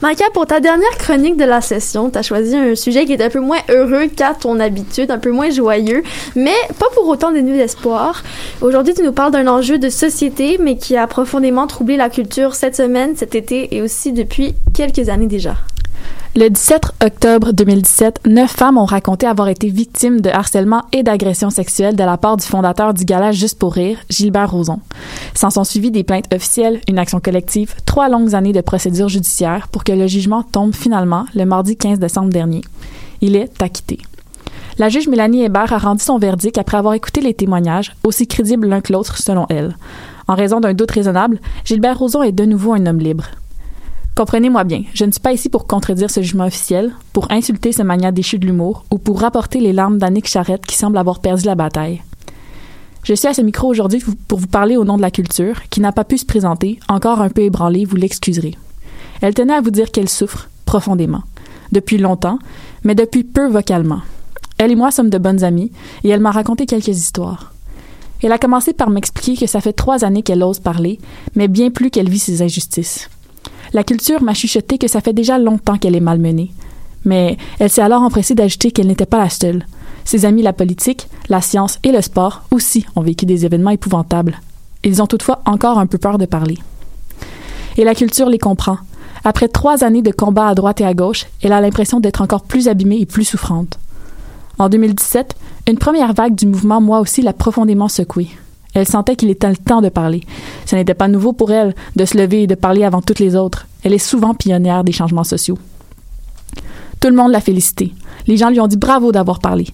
[0.00, 3.28] Maïka, pour ta dernière chronique de la session, t'as choisi un sujet qui est un
[3.28, 6.02] peu moins heureux qu'à ton habitude, un peu moins joyeux,
[6.34, 8.22] mais pas pour autant dénué d'espoir.
[8.62, 12.54] Aujourd'hui, tu nous parles d'un enjeu de société, mais qui a profondément troublé la culture
[12.54, 15.56] cette semaine, cet été et aussi depuis quelques années déjà.
[16.36, 21.50] Le 17 octobre 2017, neuf femmes ont raconté avoir été victimes de harcèlement et d'agressions
[21.50, 24.80] sexuelles de la part du fondateur du gala Juste pour rire, Gilbert Rozon.
[25.34, 29.68] S'en sont suivies des plaintes officielles, une action collective, trois longues années de procédures judiciaires
[29.68, 32.62] pour que le jugement tombe finalement le mardi 15 décembre dernier.
[33.20, 34.00] Il est acquitté.
[34.76, 38.66] La juge Mélanie Hébert a rendu son verdict après avoir écouté les témoignages, aussi crédibles
[38.66, 39.76] l'un que l'autre selon elle.
[40.26, 43.26] En raison d'un doute raisonnable, Gilbert Rozon est de nouveau un homme libre.
[44.14, 47.82] Comprenez-moi bien, je ne suis pas ici pour contredire ce jugement officiel, pour insulter ce
[47.82, 51.46] mania déchu de l'humour ou pour rapporter les larmes d'Annick Charrette qui semble avoir perdu
[51.46, 52.00] la bataille.
[53.02, 55.80] Je suis à ce micro aujourd'hui pour vous parler au nom de la culture, qui
[55.80, 58.56] n'a pas pu se présenter, encore un peu ébranlée, vous l'excuserez.
[59.20, 61.24] Elle tenait à vous dire qu'elle souffre profondément,
[61.72, 62.38] depuis longtemps,
[62.84, 64.00] mais depuis peu vocalement.
[64.58, 65.72] Elle et moi sommes de bonnes amies,
[66.04, 67.52] et elle m'a raconté quelques histoires.
[68.22, 71.00] Elle a commencé par m'expliquer que ça fait trois années qu'elle ose parler,
[71.34, 73.10] mais bien plus qu'elle vit ses injustices.
[73.74, 76.52] La culture m'a chuchoté que ça fait déjà longtemps qu'elle est malmenée.
[77.04, 79.66] Mais elle s'est alors empressée d'ajouter qu'elle n'était pas la seule.
[80.04, 84.40] Ses amis la politique, la science et le sport aussi ont vécu des événements épouvantables.
[84.84, 86.58] Ils ont toutefois encore un peu peur de parler.
[87.76, 88.78] Et la culture les comprend.
[89.24, 92.42] Après trois années de combats à droite et à gauche, elle a l'impression d'être encore
[92.42, 93.80] plus abîmée et plus souffrante.
[94.58, 95.34] En 2017,
[95.66, 98.28] une première vague du mouvement Moi aussi l'a profondément secouée.
[98.74, 100.22] Elle sentait qu'il était le temps de parler.
[100.66, 103.36] Ce n'était pas nouveau pour elle de se lever et de parler avant toutes les
[103.36, 103.66] autres.
[103.84, 105.58] Elle est souvent pionnière des changements sociaux.
[107.00, 107.94] Tout le monde l'a félicitée.
[108.26, 109.66] Les gens lui ont dit bravo d'avoir parlé.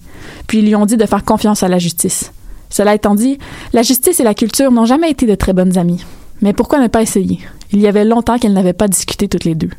[0.47, 2.31] Puis ils lui ont dit de faire confiance à la justice.
[2.69, 3.37] Cela étant dit,
[3.73, 6.05] la justice et la culture n'ont jamais été de très bonnes amies.
[6.41, 7.39] Mais pourquoi ne pas essayer?
[7.71, 9.69] Il y avait longtemps qu'elles n'avaient pas discuté toutes les deux.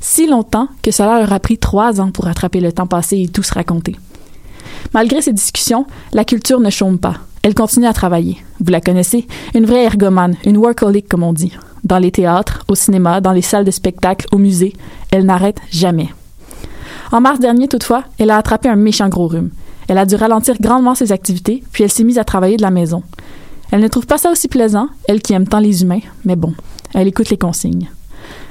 [0.00, 3.28] Si longtemps que cela leur a pris trois ans pour rattraper le temps passé et
[3.28, 3.96] tout se raconter.
[4.94, 7.16] Malgré ces discussions, la culture ne chôme pas.
[7.48, 8.36] Elle continue à travailler.
[8.60, 11.56] Vous la connaissez, une vraie ergomane, une workaholic comme on dit.
[11.82, 14.74] Dans les théâtres, au cinéma, dans les salles de spectacle, au musée,
[15.10, 16.10] elle n'arrête jamais.
[17.10, 19.48] En mars dernier, toutefois, elle a attrapé un méchant gros rhume.
[19.88, 22.70] Elle a dû ralentir grandement ses activités, puis elle s'est mise à travailler de la
[22.70, 23.02] maison.
[23.70, 26.52] Elle ne trouve pas ça aussi plaisant, elle qui aime tant les humains, mais bon,
[26.92, 27.88] elle écoute les consignes.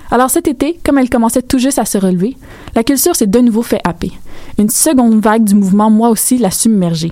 [0.10, 2.36] Alors cet été, comme elle commençait tout juste à se relever,
[2.73, 4.12] la culture s'est de nouveau fait happer.
[4.57, 7.12] Une seconde vague du mouvement Moi aussi l'a submergée.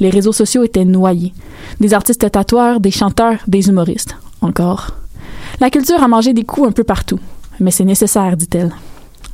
[0.00, 1.34] Les réseaux sociaux étaient noyés.
[1.78, 4.16] Des artistes tatoueurs, des chanteurs, des humoristes.
[4.40, 4.96] Encore.
[5.60, 7.20] La culture a mangé des coups un peu partout.
[7.60, 8.72] Mais c'est nécessaire, dit-elle.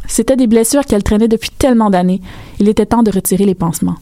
[0.09, 2.21] C'étaient des blessures qu'elle traînait depuis tellement d'années.
[2.59, 3.97] Il était temps de retirer les pansements.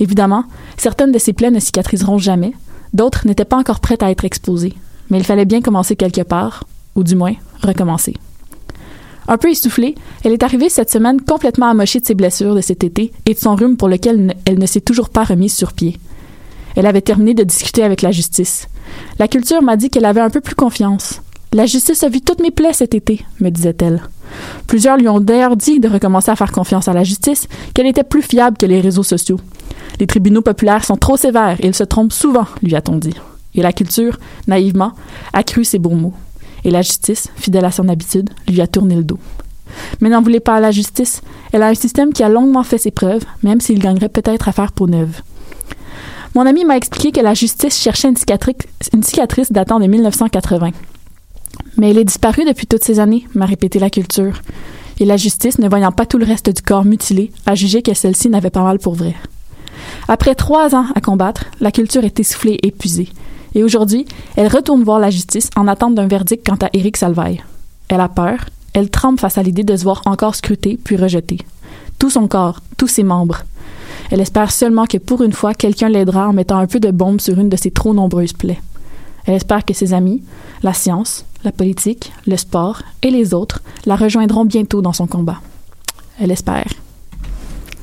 [0.00, 0.44] Évidemment,
[0.76, 2.52] certaines de ces plaies ne cicatriseront jamais.
[2.92, 4.74] D'autres n'étaient pas encore prêtes à être exposées.
[5.10, 6.64] Mais il fallait bien commencer quelque part,
[6.94, 8.14] ou du moins recommencer.
[9.30, 12.82] Un peu essoufflée, elle est arrivée cette semaine complètement amochée de ses blessures de cet
[12.82, 15.98] été et de son rhume pour lequel elle ne s'est toujours pas remise sur pied.
[16.76, 18.68] Elle avait terminé de discuter avec la justice.
[19.18, 21.20] La culture m'a dit qu'elle avait un peu plus confiance.
[21.52, 24.02] La justice a vu toutes mes plaies cet été, me disait-elle.
[24.66, 28.04] Plusieurs lui ont d'ailleurs dit de recommencer à faire confiance à la justice, qu'elle était
[28.04, 29.40] plus fiable que les réseaux sociaux.
[30.00, 33.14] Les tribunaux populaires sont trop sévères et ils se trompent souvent, lui a-t-on dit.
[33.54, 34.92] Et la culture, naïvement,
[35.34, 36.14] a cru ses beaux mots.
[36.64, 39.18] Et la justice, fidèle à son habitude, lui a tourné le dos.
[40.00, 41.22] Mais n'en voulez pas à la justice.
[41.52, 44.52] Elle a un système qui a longuement fait ses preuves, même s'il gagnerait peut-être à
[44.52, 45.22] faire neuve.
[46.34, 48.56] Mon ami m'a expliqué que la justice cherchait une cicatrice,
[48.92, 50.70] une cicatrice datant de 1980.
[51.76, 54.42] Mais elle est disparue depuis toutes ces années, m'a répété la culture.
[55.00, 57.94] Et la justice, ne voyant pas tout le reste du corps mutilé, a jugé que
[57.94, 59.14] celle-ci n'avait pas mal pour vrai.
[60.08, 63.08] Après trois ans à combattre, la culture est essoufflée et épuisée.
[63.54, 64.06] Et aujourd'hui,
[64.36, 67.42] elle retourne voir la justice en attente d'un verdict quant à Éric Salvaille.
[67.88, 71.38] Elle a peur, elle tremble face à l'idée de se voir encore scrutée puis rejetée.
[71.98, 73.42] Tout son corps, tous ses membres.
[74.10, 77.20] Elle espère seulement que pour une fois, quelqu'un l'aidera en mettant un peu de bombe
[77.20, 78.60] sur une de ses trop nombreuses plaies.
[79.26, 80.22] Elle espère que ses amis,
[80.62, 85.40] la science, la politique, le sport et les autres la rejoindront bientôt dans son combat.
[86.20, 86.72] Elle espère.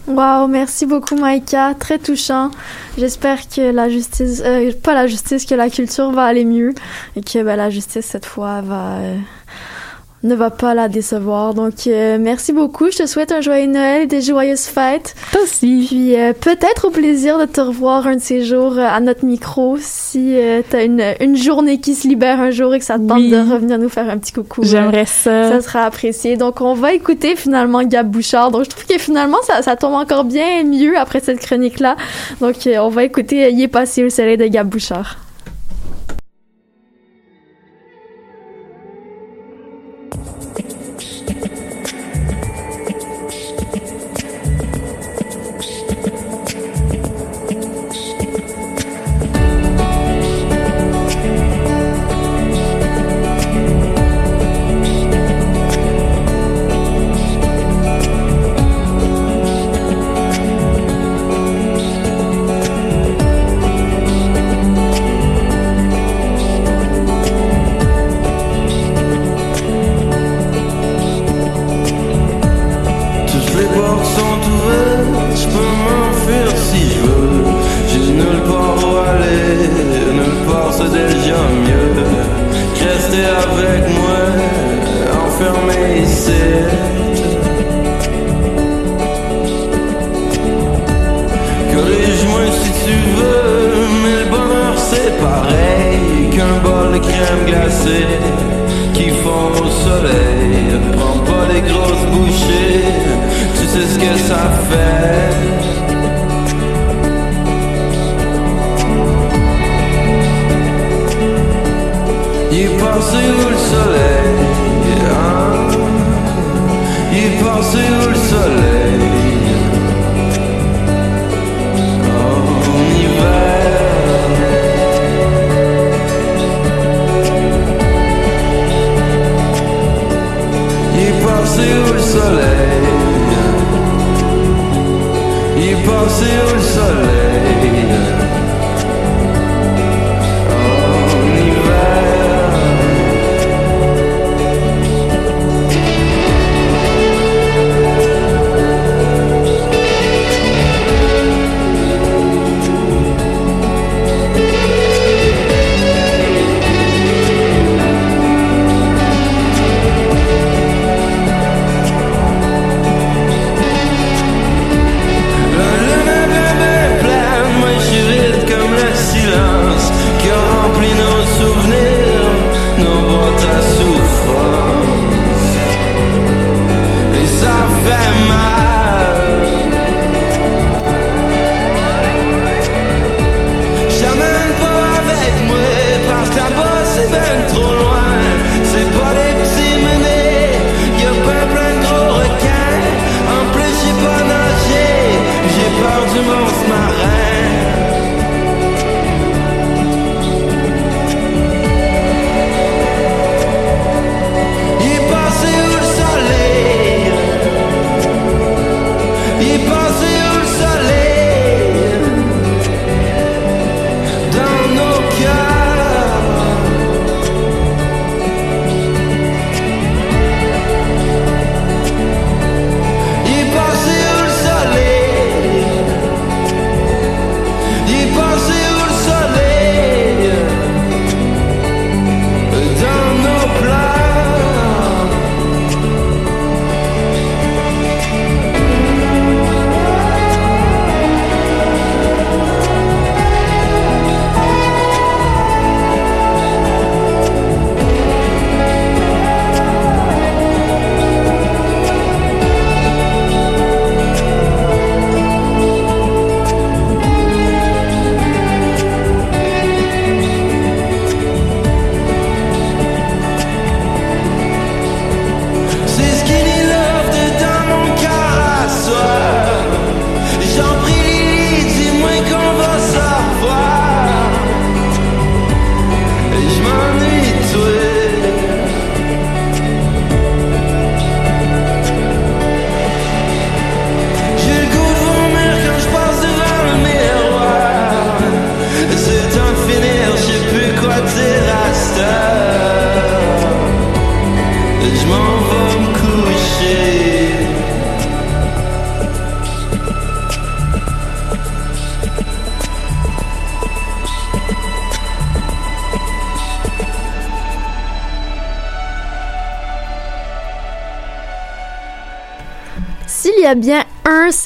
[0.07, 2.51] Wow, merci beaucoup Maïka, très touchant.
[2.95, 6.75] J'espère que la justice, euh, pas la justice, que la culture va aller mieux
[7.15, 9.17] et que ben, la justice cette fois va euh,
[10.25, 11.53] ne va pas la décevoir.
[11.53, 12.91] Donc, euh, merci beaucoup.
[12.91, 15.15] Je te souhaite un joyeux Noël et des joyeuses fêtes.
[15.31, 15.85] Toi aussi.
[15.87, 19.25] Puis, euh, peut-être au plaisir de te revoir un de ces jours euh, à notre
[19.25, 20.35] micro si
[20.69, 23.29] tu as une, une journée qui se libère un jour et que ça te tente
[23.29, 24.63] de revenir nous faire un petit coucou.
[24.63, 25.49] J'aimerais ça.
[25.49, 26.37] Ça sera apprécié.
[26.37, 28.51] Donc, on va écouter finalement Gab Bouchard.
[28.51, 31.95] Donc, je trouve que finalement, ça, ça tombe encore bien mieux après cette chronique-là.
[32.41, 35.17] Donc, on va écouter Y est passé le soleil de Gab Bouchard.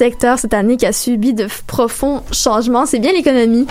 [0.00, 3.66] Secteur cette année qui a subi de profonds changements, c'est bien l'économie.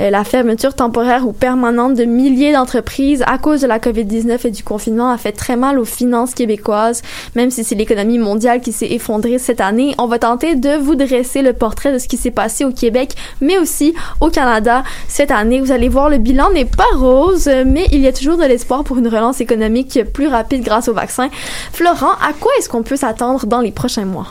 [0.00, 4.50] Euh, la fermeture temporaire ou permanente de milliers d'entreprises à cause de la COVID-19 et
[4.50, 7.02] du confinement a fait très mal aux finances québécoises.
[7.34, 10.94] Même si c'est l'économie mondiale qui s'est effondrée cette année, on va tenter de vous
[10.94, 13.12] dresser le portrait de ce qui s'est passé au Québec,
[13.42, 15.60] mais aussi au Canada cette année.
[15.60, 18.84] Vous allez voir, le bilan n'est pas rose, mais il y a toujours de l'espoir
[18.84, 21.28] pour une relance économique plus rapide grâce au vaccin.
[21.74, 24.28] Florent, à quoi est-ce qu'on peut s'attendre dans les prochains mois?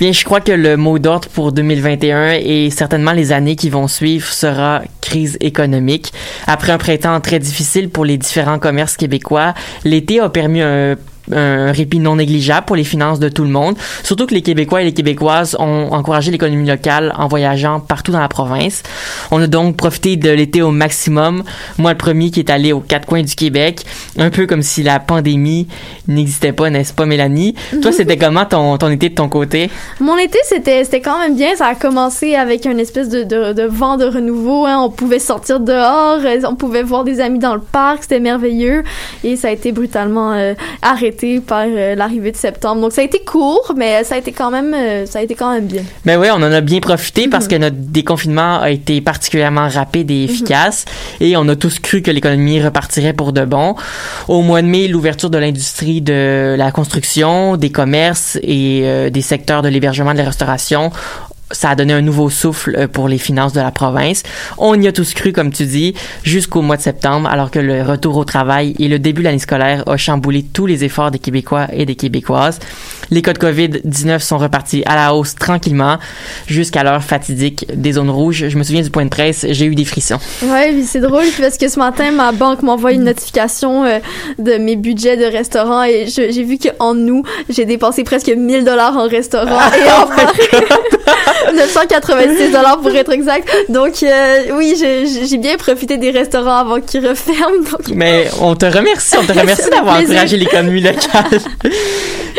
[0.00, 3.88] Bien, je crois que le mot d'ordre pour 2021 et certainement les années qui vont
[3.88, 6.12] suivre sera crise économique.
[6.46, 10.96] Après un printemps très difficile pour les différents commerces québécois, l'été a permis un
[11.32, 13.76] un répit non négligeable pour les finances de tout le monde.
[14.02, 18.20] Surtout que les Québécois et les Québécoises ont encouragé l'économie locale en voyageant partout dans
[18.20, 18.82] la province.
[19.30, 21.42] On a donc profité de l'été au maximum.
[21.78, 23.84] Moi, le premier qui est allé aux quatre coins du Québec,
[24.18, 25.66] un peu comme si la pandémie
[26.08, 27.54] n'existait pas, n'est-ce pas, Mélanie?
[27.82, 29.70] Toi, c'était comment ton, ton été de ton côté?
[30.00, 31.56] Mon été, c'était, quand même bien.
[31.56, 34.66] Ça a commencé avec une espèce de, de, de vent de renouveau.
[34.66, 34.78] Hein.
[34.80, 36.18] On pouvait sortir dehors,
[36.48, 38.82] on pouvait voir des amis dans le parc, c'était merveilleux.
[39.22, 41.13] Et ça a été brutalement euh, arrêté
[41.46, 42.80] par euh, l'arrivée de septembre.
[42.80, 45.34] Donc ça a été court, mais ça a été quand même, euh, ça a été
[45.34, 45.82] quand même bien.
[46.04, 50.10] Ben oui, on en a bien profité parce que notre déconfinement a été particulièrement rapide
[50.10, 50.84] et efficace
[51.20, 53.74] et on a tous cru que l'économie repartirait pour de bon.
[54.28, 59.22] Au mois de mai, l'ouverture de l'industrie de la construction, des commerces et euh, des
[59.22, 60.90] secteurs de l'hébergement de la restauration
[61.54, 64.22] ça a donné un nouveau souffle euh, pour les finances de la province.
[64.58, 67.82] On y a tous cru, comme tu dis, jusqu'au mois de septembre, alors que le
[67.82, 71.18] retour au travail et le début de l'année scolaire a chamboulé tous les efforts des
[71.18, 72.58] Québécois et des Québécoises.
[73.10, 75.98] Les cas de COVID-19 sont repartis à la hausse tranquillement
[76.46, 78.48] jusqu'à l'heure fatidique des zones rouges.
[78.48, 80.18] Je me souviens du point de presse, j'ai eu des frissons.
[80.42, 83.98] Oui, c'est drôle parce que ce matin, ma banque m'envoie une notification euh,
[84.38, 88.96] de mes budgets de restaurant et j'ai vu qu'en nous, j'ai dépensé presque 1000 dollars
[88.96, 90.06] en restaurant et en
[91.52, 93.48] 986 dollars pour être exact.
[93.68, 97.64] Donc euh, oui, j'ai bien profité des restaurants avant qu'ils referment.
[97.94, 101.40] Mais on te remercie, on te remercie d'avoir encouragé l'économie locale.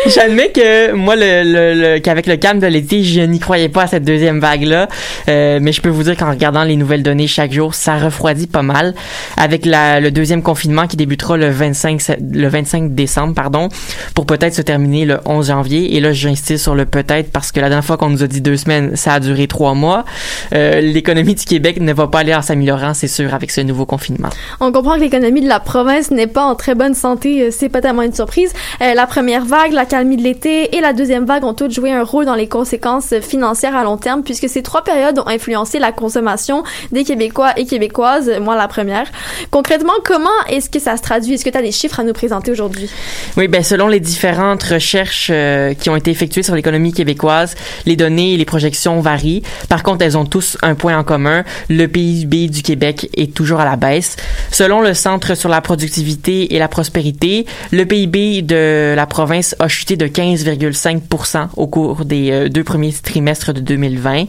[0.08, 3.88] J'admets que moi, le, le, qu'avec le calme de l'été, je n'y croyais pas à
[3.88, 4.88] cette deuxième vague-là.
[5.30, 8.48] Euh, mais je peux vous dire qu'en regardant les nouvelles données chaque jour, ça refroidit
[8.48, 8.94] pas mal.
[9.38, 12.02] Avec la, le deuxième confinement qui débutera le 25,
[12.32, 13.70] le 25 décembre, pardon,
[14.14, 15.96] pour peut-être se terminer le 11 janvier.
[15.96, 18.42] Et là, j'insiste sur le peut-être parce que la dernière fois qu'on nous a dit
[18.42, 20.06] deux semaines, ça a duré trois mois.
[20.54, 23.86] Euh, l'économie du Québec ne va pas aller en s'améliorant, c'est sûr, avec ce nouveau
[23.86, 24.30] confinement.
[24.60, 27.44] On comprend que l'économie de la province n'est pas en très bonne santé.
[27.44, 28.54] Euh, c'est pas tellement une surprise.
[28.82, 31.92] Euh, la première vague, la calmie de l'été et la deuxième vague ont toutes joué
[31.92, 35.80] un rôle dans les conséquences financières à long terme puisque ces trois périodes ont influencé
[35.80, 39.08] la consommation des Québécois et Québécoises, moi la première.
[39.52, 41.34] Concrètement, comment est-ce que ça se traduit?
[41.34, 42.90] Est-ce que tu as des chiffres à nous présenter aujourd'hui?
[43.38, 47.96] Oui, ben selon les différentes recherches euh, qui ont été effectuées sur l'économie québécoise, les
[47.96, 49.44] données et les projections varient.
[49.70, 51.44] Par contre, elles ont tous un point en commun.
[51.70, 54.16] Le PIB du Québec est toujours à la baisse.
[54.52, 59.68] Selon le Centre sur la productivité et la prospérité, le PIB de la province a
[59.68, 64.26] chuté de 15,5% au cours des euh, deux premiers trimestres de 2020.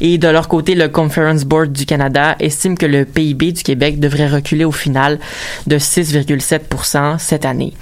[0.00, 4.00] Et de leur côté, le Conference Board du Canada estime que le PIB du Québec
[4.00, 5.18] devrait reculer au final
[5.66, 7.72] de 6,7% cette année.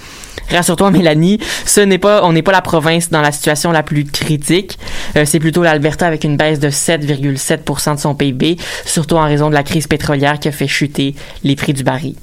[0.51, 4.05] Rassure-toi, Mélanie, ce n'est pas, on n'est pas la province dans la situation la plus
[4.05, 4.79] critique.
[5.17, 9.49] Euh, c'est plutôt l'Alberta avec une baisse de 7,7 de son PIB, surtout en raison
[9.49, 11.15] de la crise pétrolière qui a fait chuter
[11.45, 12.15] les prix du baril.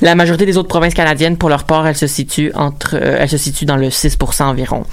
[0.00, 3.36] La majorité des autres provinces canadiennes, pour leur part, elles se situent entre, euh, se
[3.36, 4.84] situent dans le 6% environ.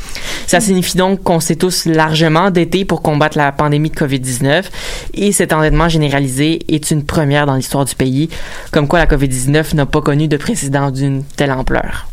[0.48, 4.64] Ça signifie donc qu'on s'est tous largement endettés pour combattre la pandémie de COVID-19
[5.14, 8.30] et cet endettement généralisé est une première dans l'histoire du pays,
[8.72, 12.08] comme quoi la COVID-19 n'a pas connu de précédent d'une telle ampleur.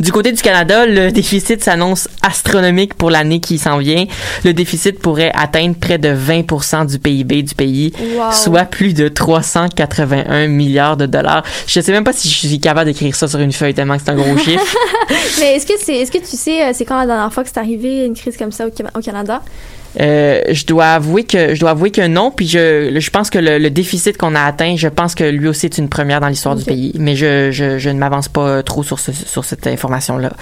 [0.00, 4.06] Du côté du Canada, le déficit s'annonce astronomique pour l'année qui s'en vient.
[4.44, 7.92] Le déficit pourrait atteindre près de 20% du PIB du pays,
[8.32, 11.42] soit plus de 381 milliards de dollars.
[11.66, 14.02] Je sais même pas si je suis capable d'écrire ça sur une feuille tellement que
[14.04, 14.76] c'est un gros chiffre.
[15.40, 17.50] Mais est-ce que c'est, est-ce que tu sais, euh, c'est quand la dernière fois que
[17.52, 19.42] c'est arrivé une crise comme ça au Canada?
[20.00, 22.30] Euh, je dois avouer que je dois avouer que non.
[22.30, 25.66] Puis je, je pense que le, déficit qu'on a atteint, je pense que lui aussi
[25.66, 26.92] est une première dans l'histoire du pays.
[26.98, 30.32] Mais je, je, je ne m'avance pas trop sur ce, sur cette information-là.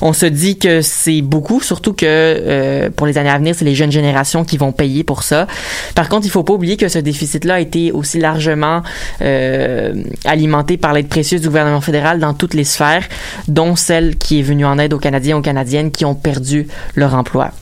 [0.00, 3.64] On se dit que c'est beaucoup, surtout que euh, pour les années à venir, c'est
[3.64, 5.46] les jeunes générations qui vont payer pour ça.
[5.94, 8.82] Par contre, il faut pas oublier que ce déficit-là a été aussi largement
[9.20, 9.94] euh,
[10.24, 13.06] alimenté par l'aide précieuse du gouvernement fédéral dans toutes les sphères,
[13.48, 16.66] dont celle qui est venue en aide aux Canadiens et aux Canadiennes qui ont perdu
[16.94, 17.52] leur emploi.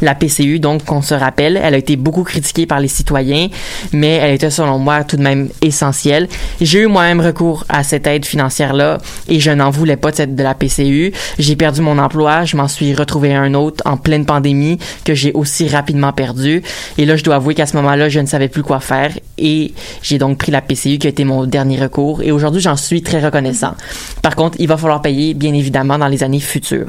[0.00, 3.48] La PCU, donc, qu'on se rappelle, elle a été beaucoup critiquée par les citoyens,
[3.92, 6.28] mais elle était, selon moi, tout de même essentielle.
[6.60, 8.98] J'ai eu moi-même recours à cette aide financière-là
[9.28, 11.12] et je n'en voulais pas de, la PCU.
[11.38, 15.32] J'ai perdu mon emploi, je m'en suis retrouvé un autre en pleine pandémie que j'ai
[15.32, 16.62] aussi rapidement perdu.
[16.98, 19.72] Et là, je dois avouer qu'à ce moment-là, je ne savais plus quoi faire et
[20.02, 23.02] j'ai donc pris la PCU qui a été mon dernier recours et aujourd'hui, j'en suis
[23.02, 23.74] très reconnaissant.
[24.22, 26.88] Par contre, il va falloir payer, bien évidemment, dans les années futures.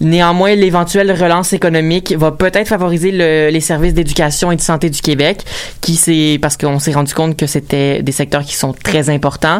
[0.00, 5.00] Néanmoins, l'éventuelle relance économique va peut-être favoriser le, les services d'éducation et de santé du
[5.00, 5.44] Québec,
[5.80, 9.58] qui c'est parce qu'on s'est rendu compte que c'était des secteurs qui sont très importants.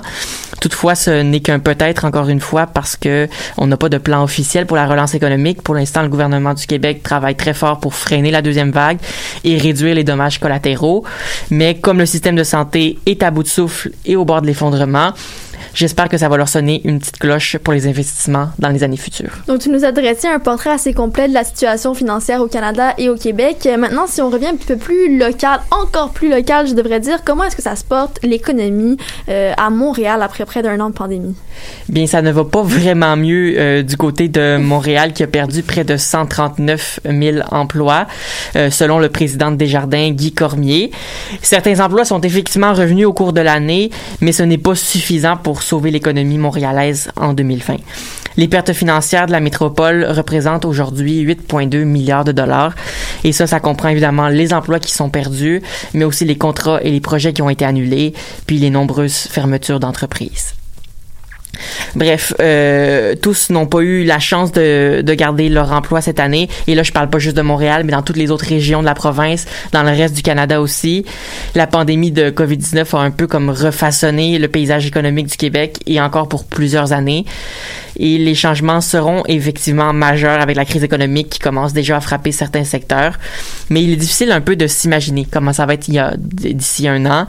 [0.60, 3.28] Toutefois, ce n'est qu'un peut-être encore une fois parce que
[3.58, 5.62] on n'a pas de plan officiel pour la relance économique.
[5.62, 8.98] Pour l'instant, le gouvernement du Québec travaille très fort pour freiner la deuxième vague
[9.44, 11.04] et réduire les dommages collatéraux.
[11.50, 14.46] Mais comme le système de santé est à bout de souffle et au bord de
[14.46, 15.12] l'effondrement,
[15.74, 18.96] J'espère que ça va leur sonner une petite cloche pour les investissements dans les années
[18.96, 19.32] futures.
[19.46, 22.94] Donc, tu nous as dressé un portrait assez complet de la situation financière au Canada
[22.98, 23.66] et au Québec.
[23.66, 26.98] Euh, Maintenant, si on revient un petit peu plus local, encore plus local, je devrais
[26.98, 28.96] dire, comment est-ce que ça se porte l'économie
[29.28, 31.36] euh, à Montréal après près d'un an de pandémie?
[31.88, 35.62] Bien, ça ne va pas vraiment mieux euh, du côté de Montréal qui a perdu
[35.62, 38.08] près de 139 000 emplois,
[38.56, 40.90] euh, selon le président de Desjardins, Guy Cormier.
[41.42, 43.90] Certains emplois sont effectivement revenus au cours de l'année,
[44.20, 47.76] mais ce n'est pas suffisant pour sauver l'économie montréalaise en 2020.
[48.36, 52.74] Les pertes financières de la métropole représentent aujourd'hui 8,2 milliards de dollars.
[53.24, 55.62] Et ça, ça comprend évidemment les emplois qui sont perdus,
[55.94, 58.12] mais aussi les contrats et les projets qui ont été annulés,
[58.46, 60.54] puis les nombreuses fermetures d'entreprises.
[61.94, 66.48] Bref, euh, tous n'ont pas eu la chance de, de garder leur emploi cette année.
[66.66, 68.86] Et là, je parle pas juste de Montréal, mais dans toutes les autres régions de
[68.86, 71.04] la province, dans le reste du Canada aussi.
[71.54, 76.00] La pandémie de COVID-19 a un peu comme refaçonné le paysage économique du Québec et
[76.00, 77.24] encore pour plusieurs années.
[77.98, 82.32] Et les changements seront effectivement majeurs avec la crise économique qui commence déjà à frapper
[82.32, 83.18] certains secteurs.
[83.70, 85.88] Mais il est difficile un peu de s'imaginer comment ça va être
[86.18, 87.26] d'ici un an.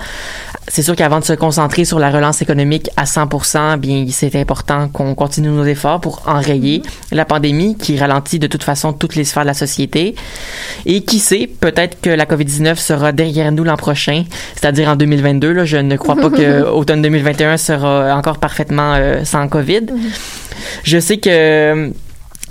[0.69, 4.89] C'est sûr qu'avant de se concentrer sur la relance économique à 100%, bien, c'est important
[4.89, 9.23] qu'on continue nos efforts pour enrayer la pandémie qui ralentit de toute façon toutes les
[9.23, 10.15] sphères de la société.
[10.85, 15.53] Et qui sait, peut-être que la COVID-19 sera derrière nous l'an prochain, c'est-à-dire en 2022.
[15.53, 19.85] Là, je ne crois pas que automne 2021 sera encore parfaitement euh, sans COVID.
[20.83, 21.91] Je sais que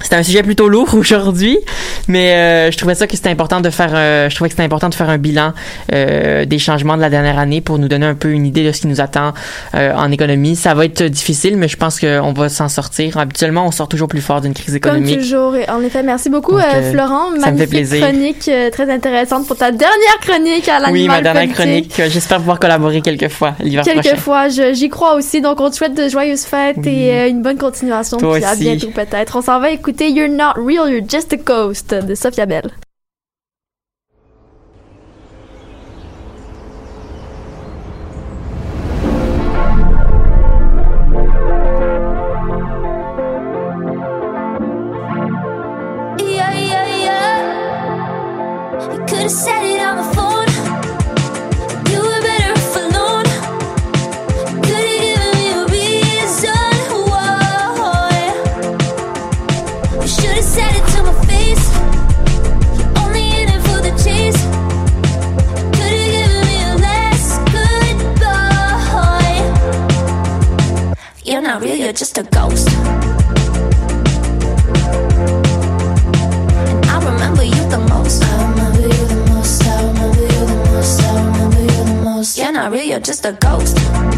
[0.03, 1.59] c'est un sujet plutôt lourd aujourd'hui,
[2.07, 3.92] mais euh, je trouvais ça que c'était important de faire.
[3.94, 5.53] euh, je trouvais que c'était important de faire un bilan
[5.94, 8.72] euh, des changements de la dernière année pour nous donner un peu une idée de
[8.72, 9.32] ce qui nous attend
[9.74, 10.57] en économie.
[10.57, 13.16] Ça va être difficile, mais je pense qu'on va s'en sortir.
[13.16, 15.20] Habituellement, on sort toujours plus fort d'une crise Comme économique.
[15.20, 15.57] toujours.
[15.57, 17.30] Et en effet, merci beaucoup, Donc, Florent.
[17.40, 18.03] ça me fait plaisir.
[18.07, 21.88] chronique très intéressante pour ta dernière chronique à l'animal Oui, ma dernière politique.
[21.94, 22.12] chronique.
[22.12, 24.01] J'espère pouvoir collaborer quelques fois l'hiver prochain.
[24.03, 25.40] Quelquefois, j'y crois aussi.
[25.40, 26.88] Donc, on te souhaite de joyeuses fêtes Oui.
[26.88, 28.18] et une bonne continuation.
[28.18, 28.61] Toi puis à aussi.
[28.61, 29.36] bientôt peut-être.
[29.36, 32.86] On s'en va écouter You're Not Real, You're Just a Ghost de Sophia Bell.
[71.59, 72.68] Not real, you're just a ghost.
[76.86, 78.22] I remember you the most.
[78.24, 79.62] I remember you the most.
[79.64, 81.00] I remember you the most.
[81.00, 82.36] I remember you the most.
[82.36, 84.15] You're not real, you're just a ghost.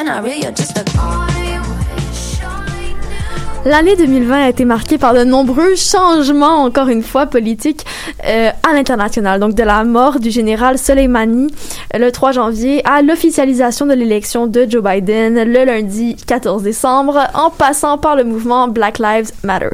[0.00, 1.29] You're you're just a
[3.70, 7.86] L'année 2020 a été marquée par de nombreux changements, encore une fois, politiques
[8.26, 9.38] euh, à l'international.
[9.38, 11.46] Donc, de la mort du général Soleimani
[11.94, 17.28] euh, le 3 janvier à l'officialisation de l'élection de Joe Biden le lundi 14 décembre,
[17.32, 19.68] en passant par le mouvement Black Lives Matter.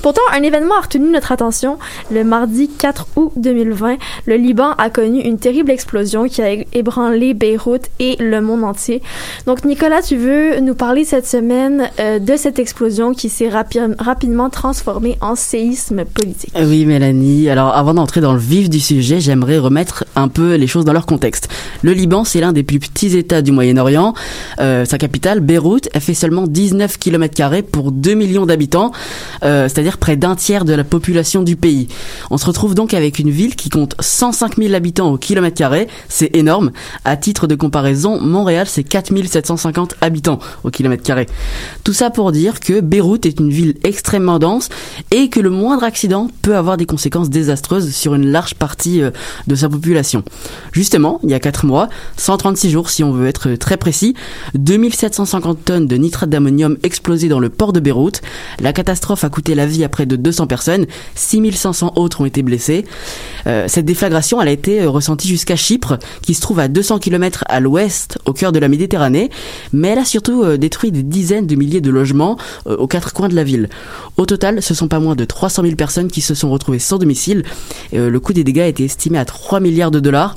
[0.00, 1.78] Pourtant, un événement a retenu notre attention.
[2.10, 7.34] Le mardi 4 août 2020, le Liban a connu une terrible explosion qui a ébranlé
[7.34, 9.02] Beyrouth et le monde entier.
[9.44, 13.94] Donc, Nicolas, tu veux nous parler cette semaine euh, de cette explosion qui s'est rapi-
[13.98, 16.52] rapidement transformée en séisme politique.
[16.60, 17.48] Oui, Mélanie.
[17.48, 20.92] Alors, avant d'entrer dans le vif du sujet, j'aimerais remettre un peu les choses dans
[20.92, 21.48] leur contexte.
[21.82, 24.14] Le Liban, c'est l'un des plus petits États du Moyen-Orient.
[24.60, 28.92] Euh, sa capitale, Beyrouth, elle fait seulement 19 km pour 2 millions d'habitants,
[29.44, 31.88] euh, c'est-à-dire près d'un tiers de la population du pays.
[32.30, 35.88] On se retrouve donc avec une ville qui compte 105 000 habitants au kilomètre carré.
[36.08, 36.72] C'est énorme.
[37.04, 41.26] À titre de comparaison, Montréal, c'est 4 750 habitants au kilomètre carré.
[41.84, 44.68] Tout ça pour dire que Beyrouth est une ville extrêmement dense
[45.10, 49.10] et que le moindre accident peut avoir des conséquences désastreuses sur une large partie euh,
[49.46, 50.22] de sa population.
[50.72, 54.14] Justement, il y a 4 mois, 136 jours si on veut être très précis,
[54.54, 58.22] 2750 tonnes de nitrate d'ammonium explosé dans le port de Beyrouth.
[58.60, 62.42] La catastrophe a coûté la vie à près de 200 personnes, 6500 autres ont été
[62.42, 62.84] blessés.
[63.46, 66.98] Euh, cette déflagration, elle a été euh, ressentie jusqu'à Chypre, qui se trouve à 200
[66.98, 69.30] km à l'ouest, au cœur de la Méditerranée,
[69.72, 73.28] mais elle a surtout détruit des dizaines de milliers de logements euh, aux quatre coins
[73.28, 73.68] de la ville.
[74.16, 76.98] Au total, ce sont pas moins de 300 000 personnes qui se sont retrouvées sans
[76.98, 77.44] domicile.
[77.94, 80.36] Euh, le coût des dégâts a été estimé à 3 milliards de dollars.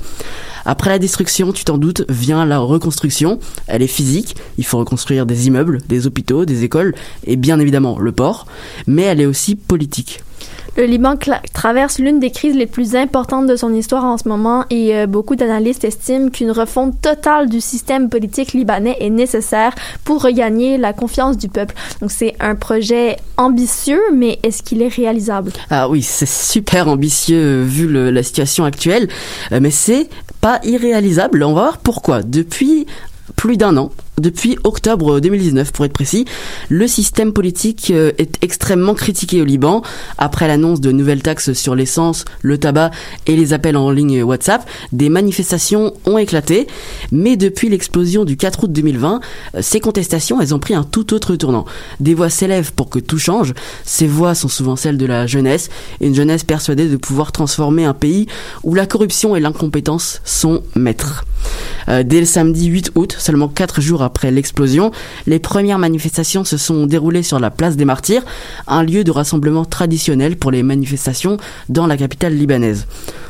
[0.66, 3.38] Après la destruction, tu t'en doutes, vient la reconstruction.
[3.68, 4.36] Elle est physique.
[4.58, 6.94] Il faut reconstruire des immeubles, des hôpitaux, des écoles
[7.24, 8.46] et bien évidemment le port.
[8.86, 10.20] Mais elle est aussi politique.
[10.76, 11.14] Le Liban
[11.54, 15.06] traverse l'une des crises les plus importantes de son histoire en ce moment et euh,
[15.06, 19.72] beaucoup d'analystes estiment qu'une refonte totale du système politique libanais est nécessaire
[20.04, 21.74] pour regagner la confiance du peuple.
[22.02, 25.50] Donc c'est un projet ambitieux, mais est-ce qu'il est réalisable?
[25.70, 29.08] Ah oui, c'est super ambitieux vu le- la situation actuelle,
[29.52, 30.10] euh, mais c'est
[30.46, 31.42] pas irréalisable.
[31.42, 32.22] On va voir pourquoi.
[32.22, 32.86] Depuis
[33.34, 36.24] plus d'un an, depuis octobre 2019 pour être précis,
[36.70, 39.82] le système politique euh, est extrêmement critiqué au Liban
[40.16, 42.90] après l'annonce de nouvelles taxes sur l'essence, le tabac
[43.26, 44.66] et les appels en ligne WhatsApp.
[44.92, 46.66] Des manifestations ont éclaté,
[47.12, 49.20] mais depuis l'explosion du 4 août 2020,
[49.54, 51.66] euh, ces contestations, elles ont pris un tout autre tournant.
[52.00, 53.52] Des voix s'élèvent pour que tout change.
[53.84, 55.68] Ces voix sont souvent celles de la jeunesse,
[56.00, 58.26] une jeunesse persuadée de pouvoir transformer un pays
[58.64, 61.24] où la corruption et l'incompétence sont maîtres.
[61.88, 64.90] Euh, dès le samedi 8 août, seulement 4 jours après l'explosion,
[65.26, 68.22] les premières manifestations se sont déroulées sur la place des Martyrs,
[68.66, 71.36] un lieu de rassemblement traditionnel pour les manifestations
[71.68, 72.86] dans la capitale libanaise.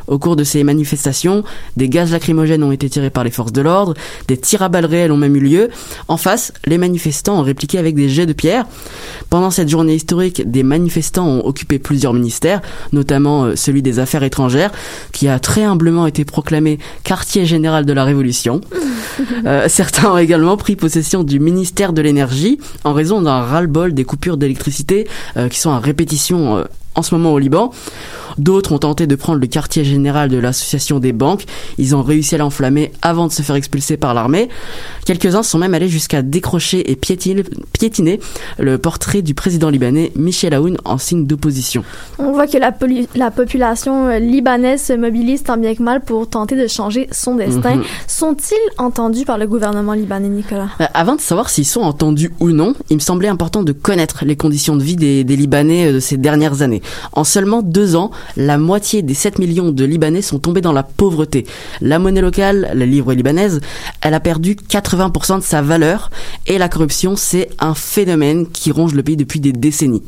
[0.07, 1.43] Au cours de ces manifestations,
[1.77, 3.95] des gaz lacrymogènes ont été tirés par les forces de l'ordre,
[4.29, 5.71] des tirs à balles réelles ont même eu lieu.
[6.07, 8.67] En face, les manifestants ont répliqué avec des jets de pierre.
[9.31, 12.61] Pendant cette journée historique, des manifestants ont occupé plusieurs ministères,
[12.93, 14.71] notamment euh, celui des Affaires étrangères,
[15.13, 18.61] qui a très humblement été proclamé quartier général de la Révolution.
[19.47, 24.03] Euh, certains ont également pris possession du ministère de l'énergie en raison d'un ras-le-bol des
[24.03, 25.07] coupures d'électricité
[25.37, 26.65] euh, qui sont à répétition euh,
[26.97, 27.71] en ce moment au Liban.
[28.39, 31.45] D'autres ont tenté de prendre le quartier général de l'association des banques.
[31.79, 34.49] Ils ont réussi à l'enflammer avant de se faire expulser par l'armée.
[35.05, 38.21] Quelques-uns sont même allés jusqu'à décrocher et piétiner,
[38.59, 41.85] le portrait du président libanais Michel Aoun en signe d'opposition.
[42.19, 46.57] On voit que la population euh, libanaise se mobilise tant bien que mal pour tenter
[46.57, 47.77] de changer son destin.
[47.77, 47.85] Mhm.
[48.07, 50.69] Sont-ils entendus par le gouvernement libanais, Nicolas?
[50.81, 54.25] Euh, Avant de savoir s'ils sont entendus ou non, il me semblait important de connaître
[54.25, 56.83] les conditions de vie des, des Libanais euh, de ces dernières années.
[57.13, 60.83] En seulement deux ans, la moitié des 7 millions de Libanais sont tombés dans la
[60.83, 61.47] pauvreté.
[61.81, 63.61] La monnaie locale, la livre libanaise,
[64.03, 66.11] elle a perdu 80% de sa valeur
[66.47, 70.03] et la corruption, c'est un phénomène qui ronge le pays depuis des décennies.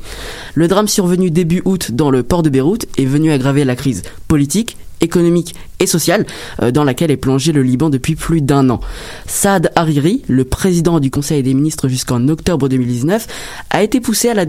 [0.54, 4.02] Le drame survenu début août dans le port de Beyrouth est venu aggraver la crise
[4.26, 6.26] politique économique et sociale
[6.62, 8.80] euh, dans laquelle est plongé le Liban depuis plus d'un an.
[9.26, 13.26] Saad Hariri, le président du Conseil des ministres jusqu'en octobre 2019,
[13.70, 14.44] a été poussé à la,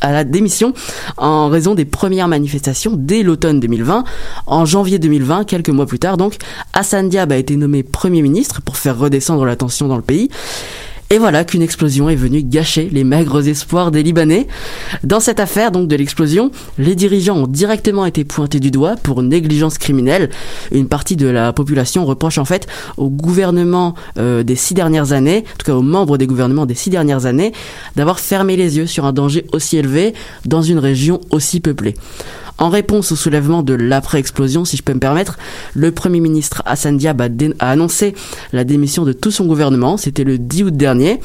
[0.00, 0.72] à la démission
[1.16, 4.04] en raison des premières manifestations dès l'automne 2020.
[4.46, 6.36] En janvier 2020, quelques mois plus tard donc,
[6.72, 10.30] Hassan Diab a été nommé Premier ministre pour faire redescendre la tension dans le pays.
[11.10, 14.46] Et voilà qu'une explosion est venue gâcher les maigres espoirs des Libanais.
[15.04, 19.22] Dans cette affaire donc de l'explosion, les dirigeants ont directement été pointés du doigt pour
[19.22, 20.28] négligence criminelle.
[20.70, 22.66] Une partie de la population reproche en fait
[22.98, 26.74] au gouvernement euh, des six dernières années, en tout cas aux membres des gouvernements des
[26.74, 27.52] six dernières années,
[27.96, 30.12] d'avoir fermé les yeux sur un danger aussi élevé
[30.44, 31.94] dans une région aussi peuplée.
[32.58, 35.38] En réponse au soulèvement de l'après-explosion, si je peux me permettre,
[35.74, 38.14] le Premier ministre Hassan Diab a, annoncé
[38.52, 39.96] la démission de tout son gouvernement.
[39.96, 41.20] C'était le 10 août dernier.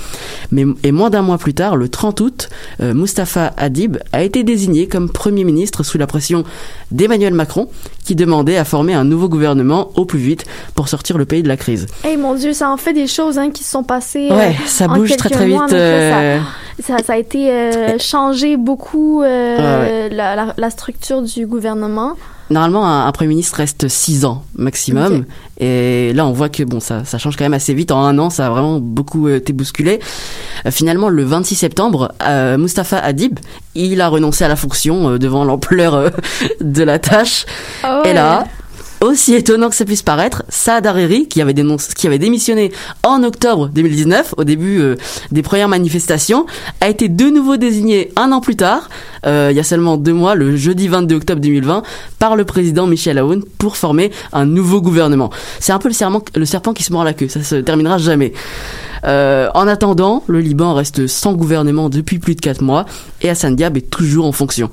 [0.51, 2.49] Mais, et moins d'un mois plus tard, le 30 août,
[2.81, 6.43] euh, Mustafa Hadib a été désigné comme Premier ministre sous la pression
[6.91, 7.67] d'Emmanuel Macron,
[8.05, 11.47] qui demandait à former un nouveau gouvernement au plus vite pour sortir le pays de
[11.47, 11.87] la crise.
[12.03, 14.27] Hey mon Dieu, ça en fait des choses hein, qui se sont passées.
[14.31, 15.55] euh, Ouais, ça en bouge quelques très très vite.
[15.55, 16.43] mois, euh, ça,
[16.81, 22.13] ça, ça a été euh, changé beaucoup euh, Ouais, La, la, la structure du gouvernement.
[22.49, 25.25] Normalement, un, un premier ministre reste six ans maximum.
[25.59, 27.91] Et là, on voit que bon, ça, ça change quand même assez vite.
[27.91, 29.99] En un an, ça a vraiment beaucoup euh, été bousculé.
[30.69, 32.13] Finalement, le 26 septembre,
[32.57, 33.39] Mustafa Hadib,
[33.75, 36.11] il a renoncé à la fonction devant l'ampleur
[36.61, 37.45] de la tâche.
[37.83, 38.45] Ah Et là,
[39.03, 42.71] aussi étonnant que ça puisse paraître, Saad Hariri, qui avait, démissionné
[43.03, 44.95] en octobre 2019, au début euh,
[45.31, 46.45] des premières manifestations,
[46.79, 48.89] a été de nouveau désigné un an plus tard,
[49.25, 51.83] euh, il y a seulement deux mois, le jeudi 22 octobre 2020,
[52.17, 55.29] par le président Michel Aoun pour former un nouveau gouvernement.
[55.59, 58.33] C'est un peu le serpent qui se mord la queue, ça se terminera jamais.
[59.05, 62.85] Euh, en attendant, le Liban reste sans gouvernement depuis plus de quatre mois
[63.21, 64.69] et Hassan Diab est toujours en fonction.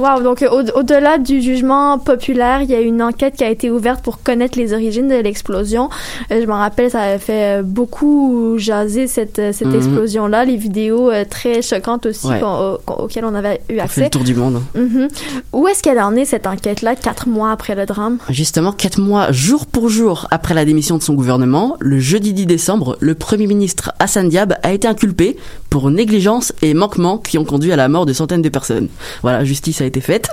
[0.00, 3.50] Wow, donc euh, au- au-delà du jugement populaire, il y a une enquête qui a
[3.50, 5.90] été ouverte pour connaître les origines de l'explosion.
[6.32, 9.74] Euh, je m'en rappelle, ça avait fait euh, beaucoup jaser cette, euh, cette Mhm.
[9.76, 12.40] explosion-là, les vidéos euh, très choquantes aussi Ouais.
[12.40, 14.04] qu'on- au- auxquelles on avait eu On accès.
[14.04, 14.62] le tour du monde.
[14.74, 15.08] Mhm.
[15.52, 18.16] Où est-ce qu'elle en est cette enquête-là, quatre mois après le drame?
[18.30, 22.46] Justement, quatre mois jour pour jour après la démission de son gouvernement, le jeudi 10
[22.46, 25.36] décembre, le Premier ministre Hassan Diab a été inculpé
[25.68, 28.88] pour négligence et manquement qui ont conduit à la mort de centaines de personnes.
[29.22, 30.30] Voilà, justice a été faite.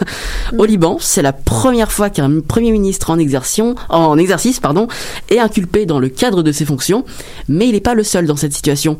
[0.57, 4.87] Au Liban, c'est la première fois qu'un Premier ministre en, exercice pardon,
[5.29, 7.03] est inculpé dans le cadre de ses fonctions,
[7.47, 8.97] mais il n'est pas le seul dans cette situation.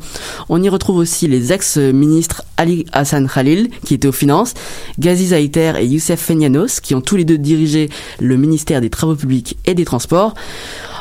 [0.48, 4.54] On y retrouve aussi les ex-ministres Ali Hassan Khalil, qui était aux finances,
[4.98, 7.88] Ghazi Zaïter et Youssef Fenianos, qui ont tous les deux dirigé
[8.20, 10.34] le ministère des Travaux publics et des Transports.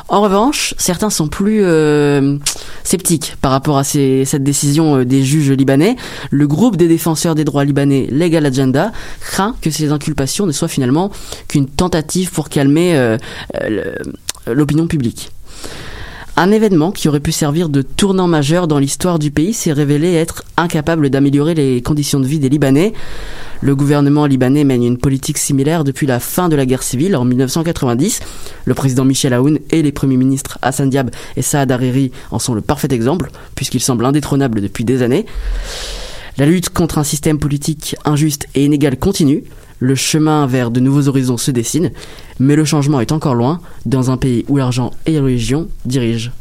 [0.09, 2.37] En revanche, certains sont plus euh,
[2.83, 5.97] sceptiques par rapport à cette décision euh, des juges libanais.
[6.31, 10.69] Le groupe des défenseurs des droits libanais Legal Agenda craint que ces inculpations ne soient
[10.69, 11.11] finalement
[11.49, 13.17] qu'une tentative pour calmer euh,
[14.47, 15.31] l'opinion publique.
[16.39, 20.13] Un événement qui aurait pu servir de tournant majeur dans l'histoire du pays s'est révélé
[20.13, 22.93] être incapable d'améliorer les conditions de vie des Libanais.
[23.61, 27.25] Le gouvernement libanais mène une politique similaire depuis la fin de la guerre civile en
[27.25, 28.19] 1990.
[28.65, 32.53] Le président Michel Aoun et les premiers ministres Hassan Diab et Saad Hariri en sont
[32.53, 35.25] le parfait exemple, puisqu'ils semblent indétrônables depuis des années.
[36.37, 39.43] La lutte contre un système politique injuste et inégal continue.
[39.79, 41.91] Le chemin vers de nouveaux horizons se dessine,
[42.39, 46.31] mais le changement est encore loin dans un pays où l'argent et la religion dirigent.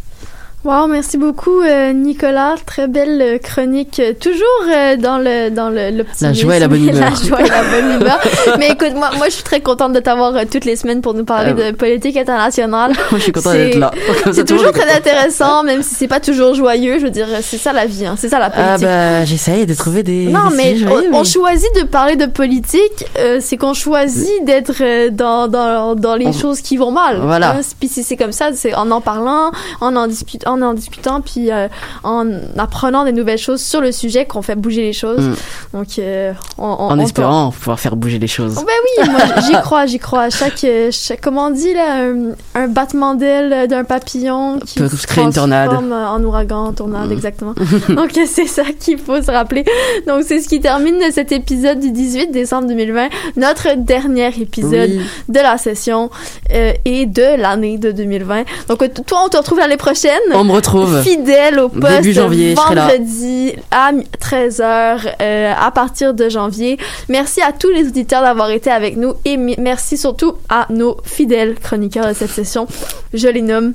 [0.67, 5.69] Wow, merci beaucoup euh, Nicolas, très belle euh, chronique, euh, toujours euh, dans le dans
[5.71, 7.09] le La joie et la bonne humeur.
[7.09, 8.19] la joie et la bonne humeur.
[8.59, 11.14] Mais écoute, moi moi je suis très contente de t'avoir euh, toutes les semaines pour
[11.14, 12.91] nous parler Ah, de politique internationale.
[13.12, 13.93] Moi, je suis content C'est- d'être là.
[14.33, 16.99] C'est toujours très intéressant, même si c'est pas toujours joyeux.
[16.99, 18.89] Je veux dire, c'est ça la vie, hein, c'est ça la Ah politique.
[18.89, 20.27] bah j'essaye de trouver des.
[20.27, 20.77] Non, des mais
[21.12, 23.05] on, choisit de parler de politique,
[23.39, 27.19] c'est qu'on choisit d'être dans, dans, dans les On- choses qui vont mal.
[27.23, 27.53] Voilà.
[27.53, 30.75] Hein, Puis si c'est comme ça, c'est en en parlant, en en, dispu- en, en
[30.75, 31.69] discutant, puis euh,
[32.05, 32.27] en
[32.59, 35.21] apprenant des nouvelles choses sur le sujet qu'on fait bouger les choses.
[35.21, 35.35] Mm.
[35.79, 38.57] Donc, euh, on, on- En on- espérant pouvoir faire bouger les choses.
[38.59, 38.73] Oh, ben
[39.05, 40.31] oui, moi j'y crois, j'y crois.
[40.31, 44.89] Chaque, euh, chaque, comment on dit là, un, un battement d'aile d'un papillon qui Peut
[44.89, 45.71] se créer une tornade.
[45.73, 47.13] en ouragan, en tornade, Mm.
[47.13, 47.55] exactement.
[47.89, 49.65] Donc c'est ça qu'il faut se rappeler.
[50.07, 55.01] Donc c'est ce qui termine cet épisode du 18 décembre 2020, notre dernier épisode Oui.
[55.29, 56.11] de la session
[56.53, 58.45] euh, et de l'année de 2020.
[58.69, 60.13] Donc toi, on te retrouve l'année prochaine.
[60.35, 61.03] On me retrouve.
[61.03, 66.78] Fidèle au poste Début janvier, vendredi à 13h à partir de janvier.
[67.09, 71.55] Merci à tous les auditeurs d'avoir été avec nous et merci surtout à nos fidèles
[71.57, 72.66] chroniqueurs de cette session.
[73.12, 73.74] Je les nomme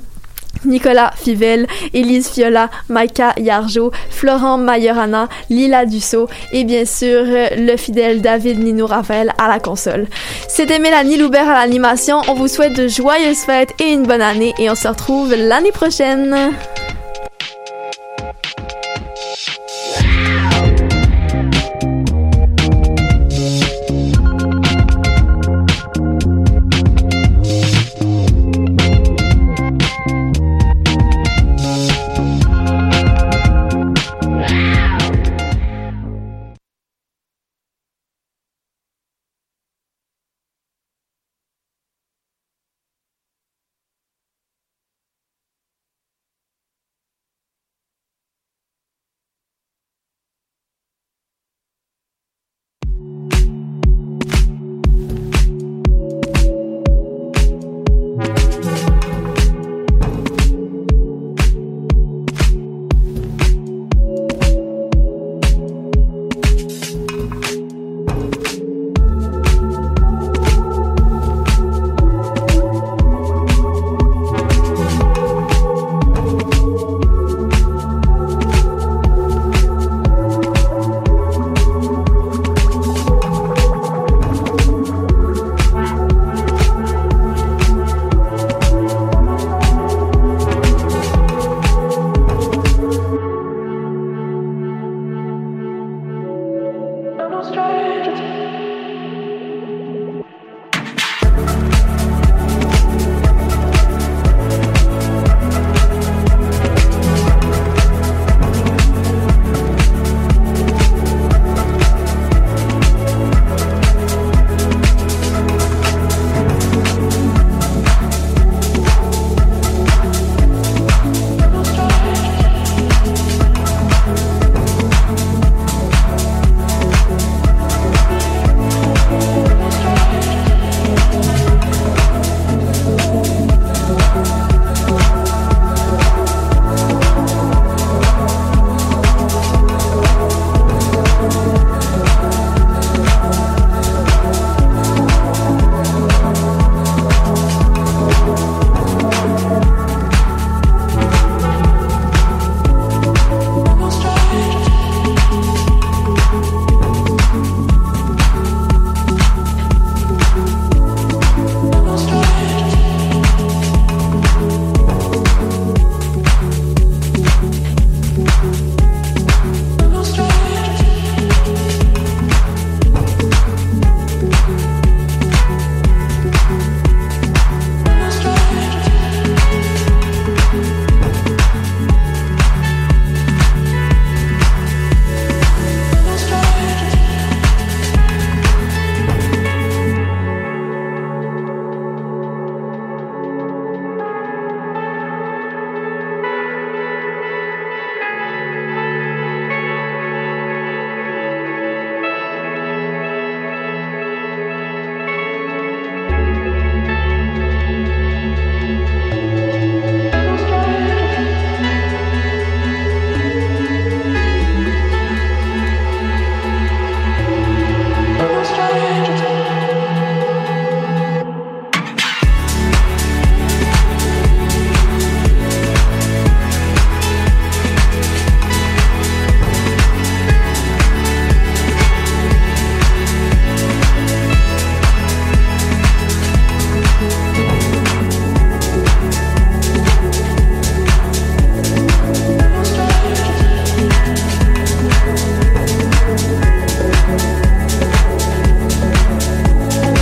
[0.64, 7.76] Nicolas Fivel, Élise Fiola, Maïka Yarjo, Florent Mayorana, Lila Dussault et bien sûr euh, le
[7.76, 10.06] fidèle David Ninou Raphaël à la console.
[10.48, 12.20] C'était Mélanie Loubert à l'animation.
[12.28, 15.72] On vous souhaite de joyeuses fêtes et une bonne année et on se retrouve l'année
[15.72, 16.52] prochaine.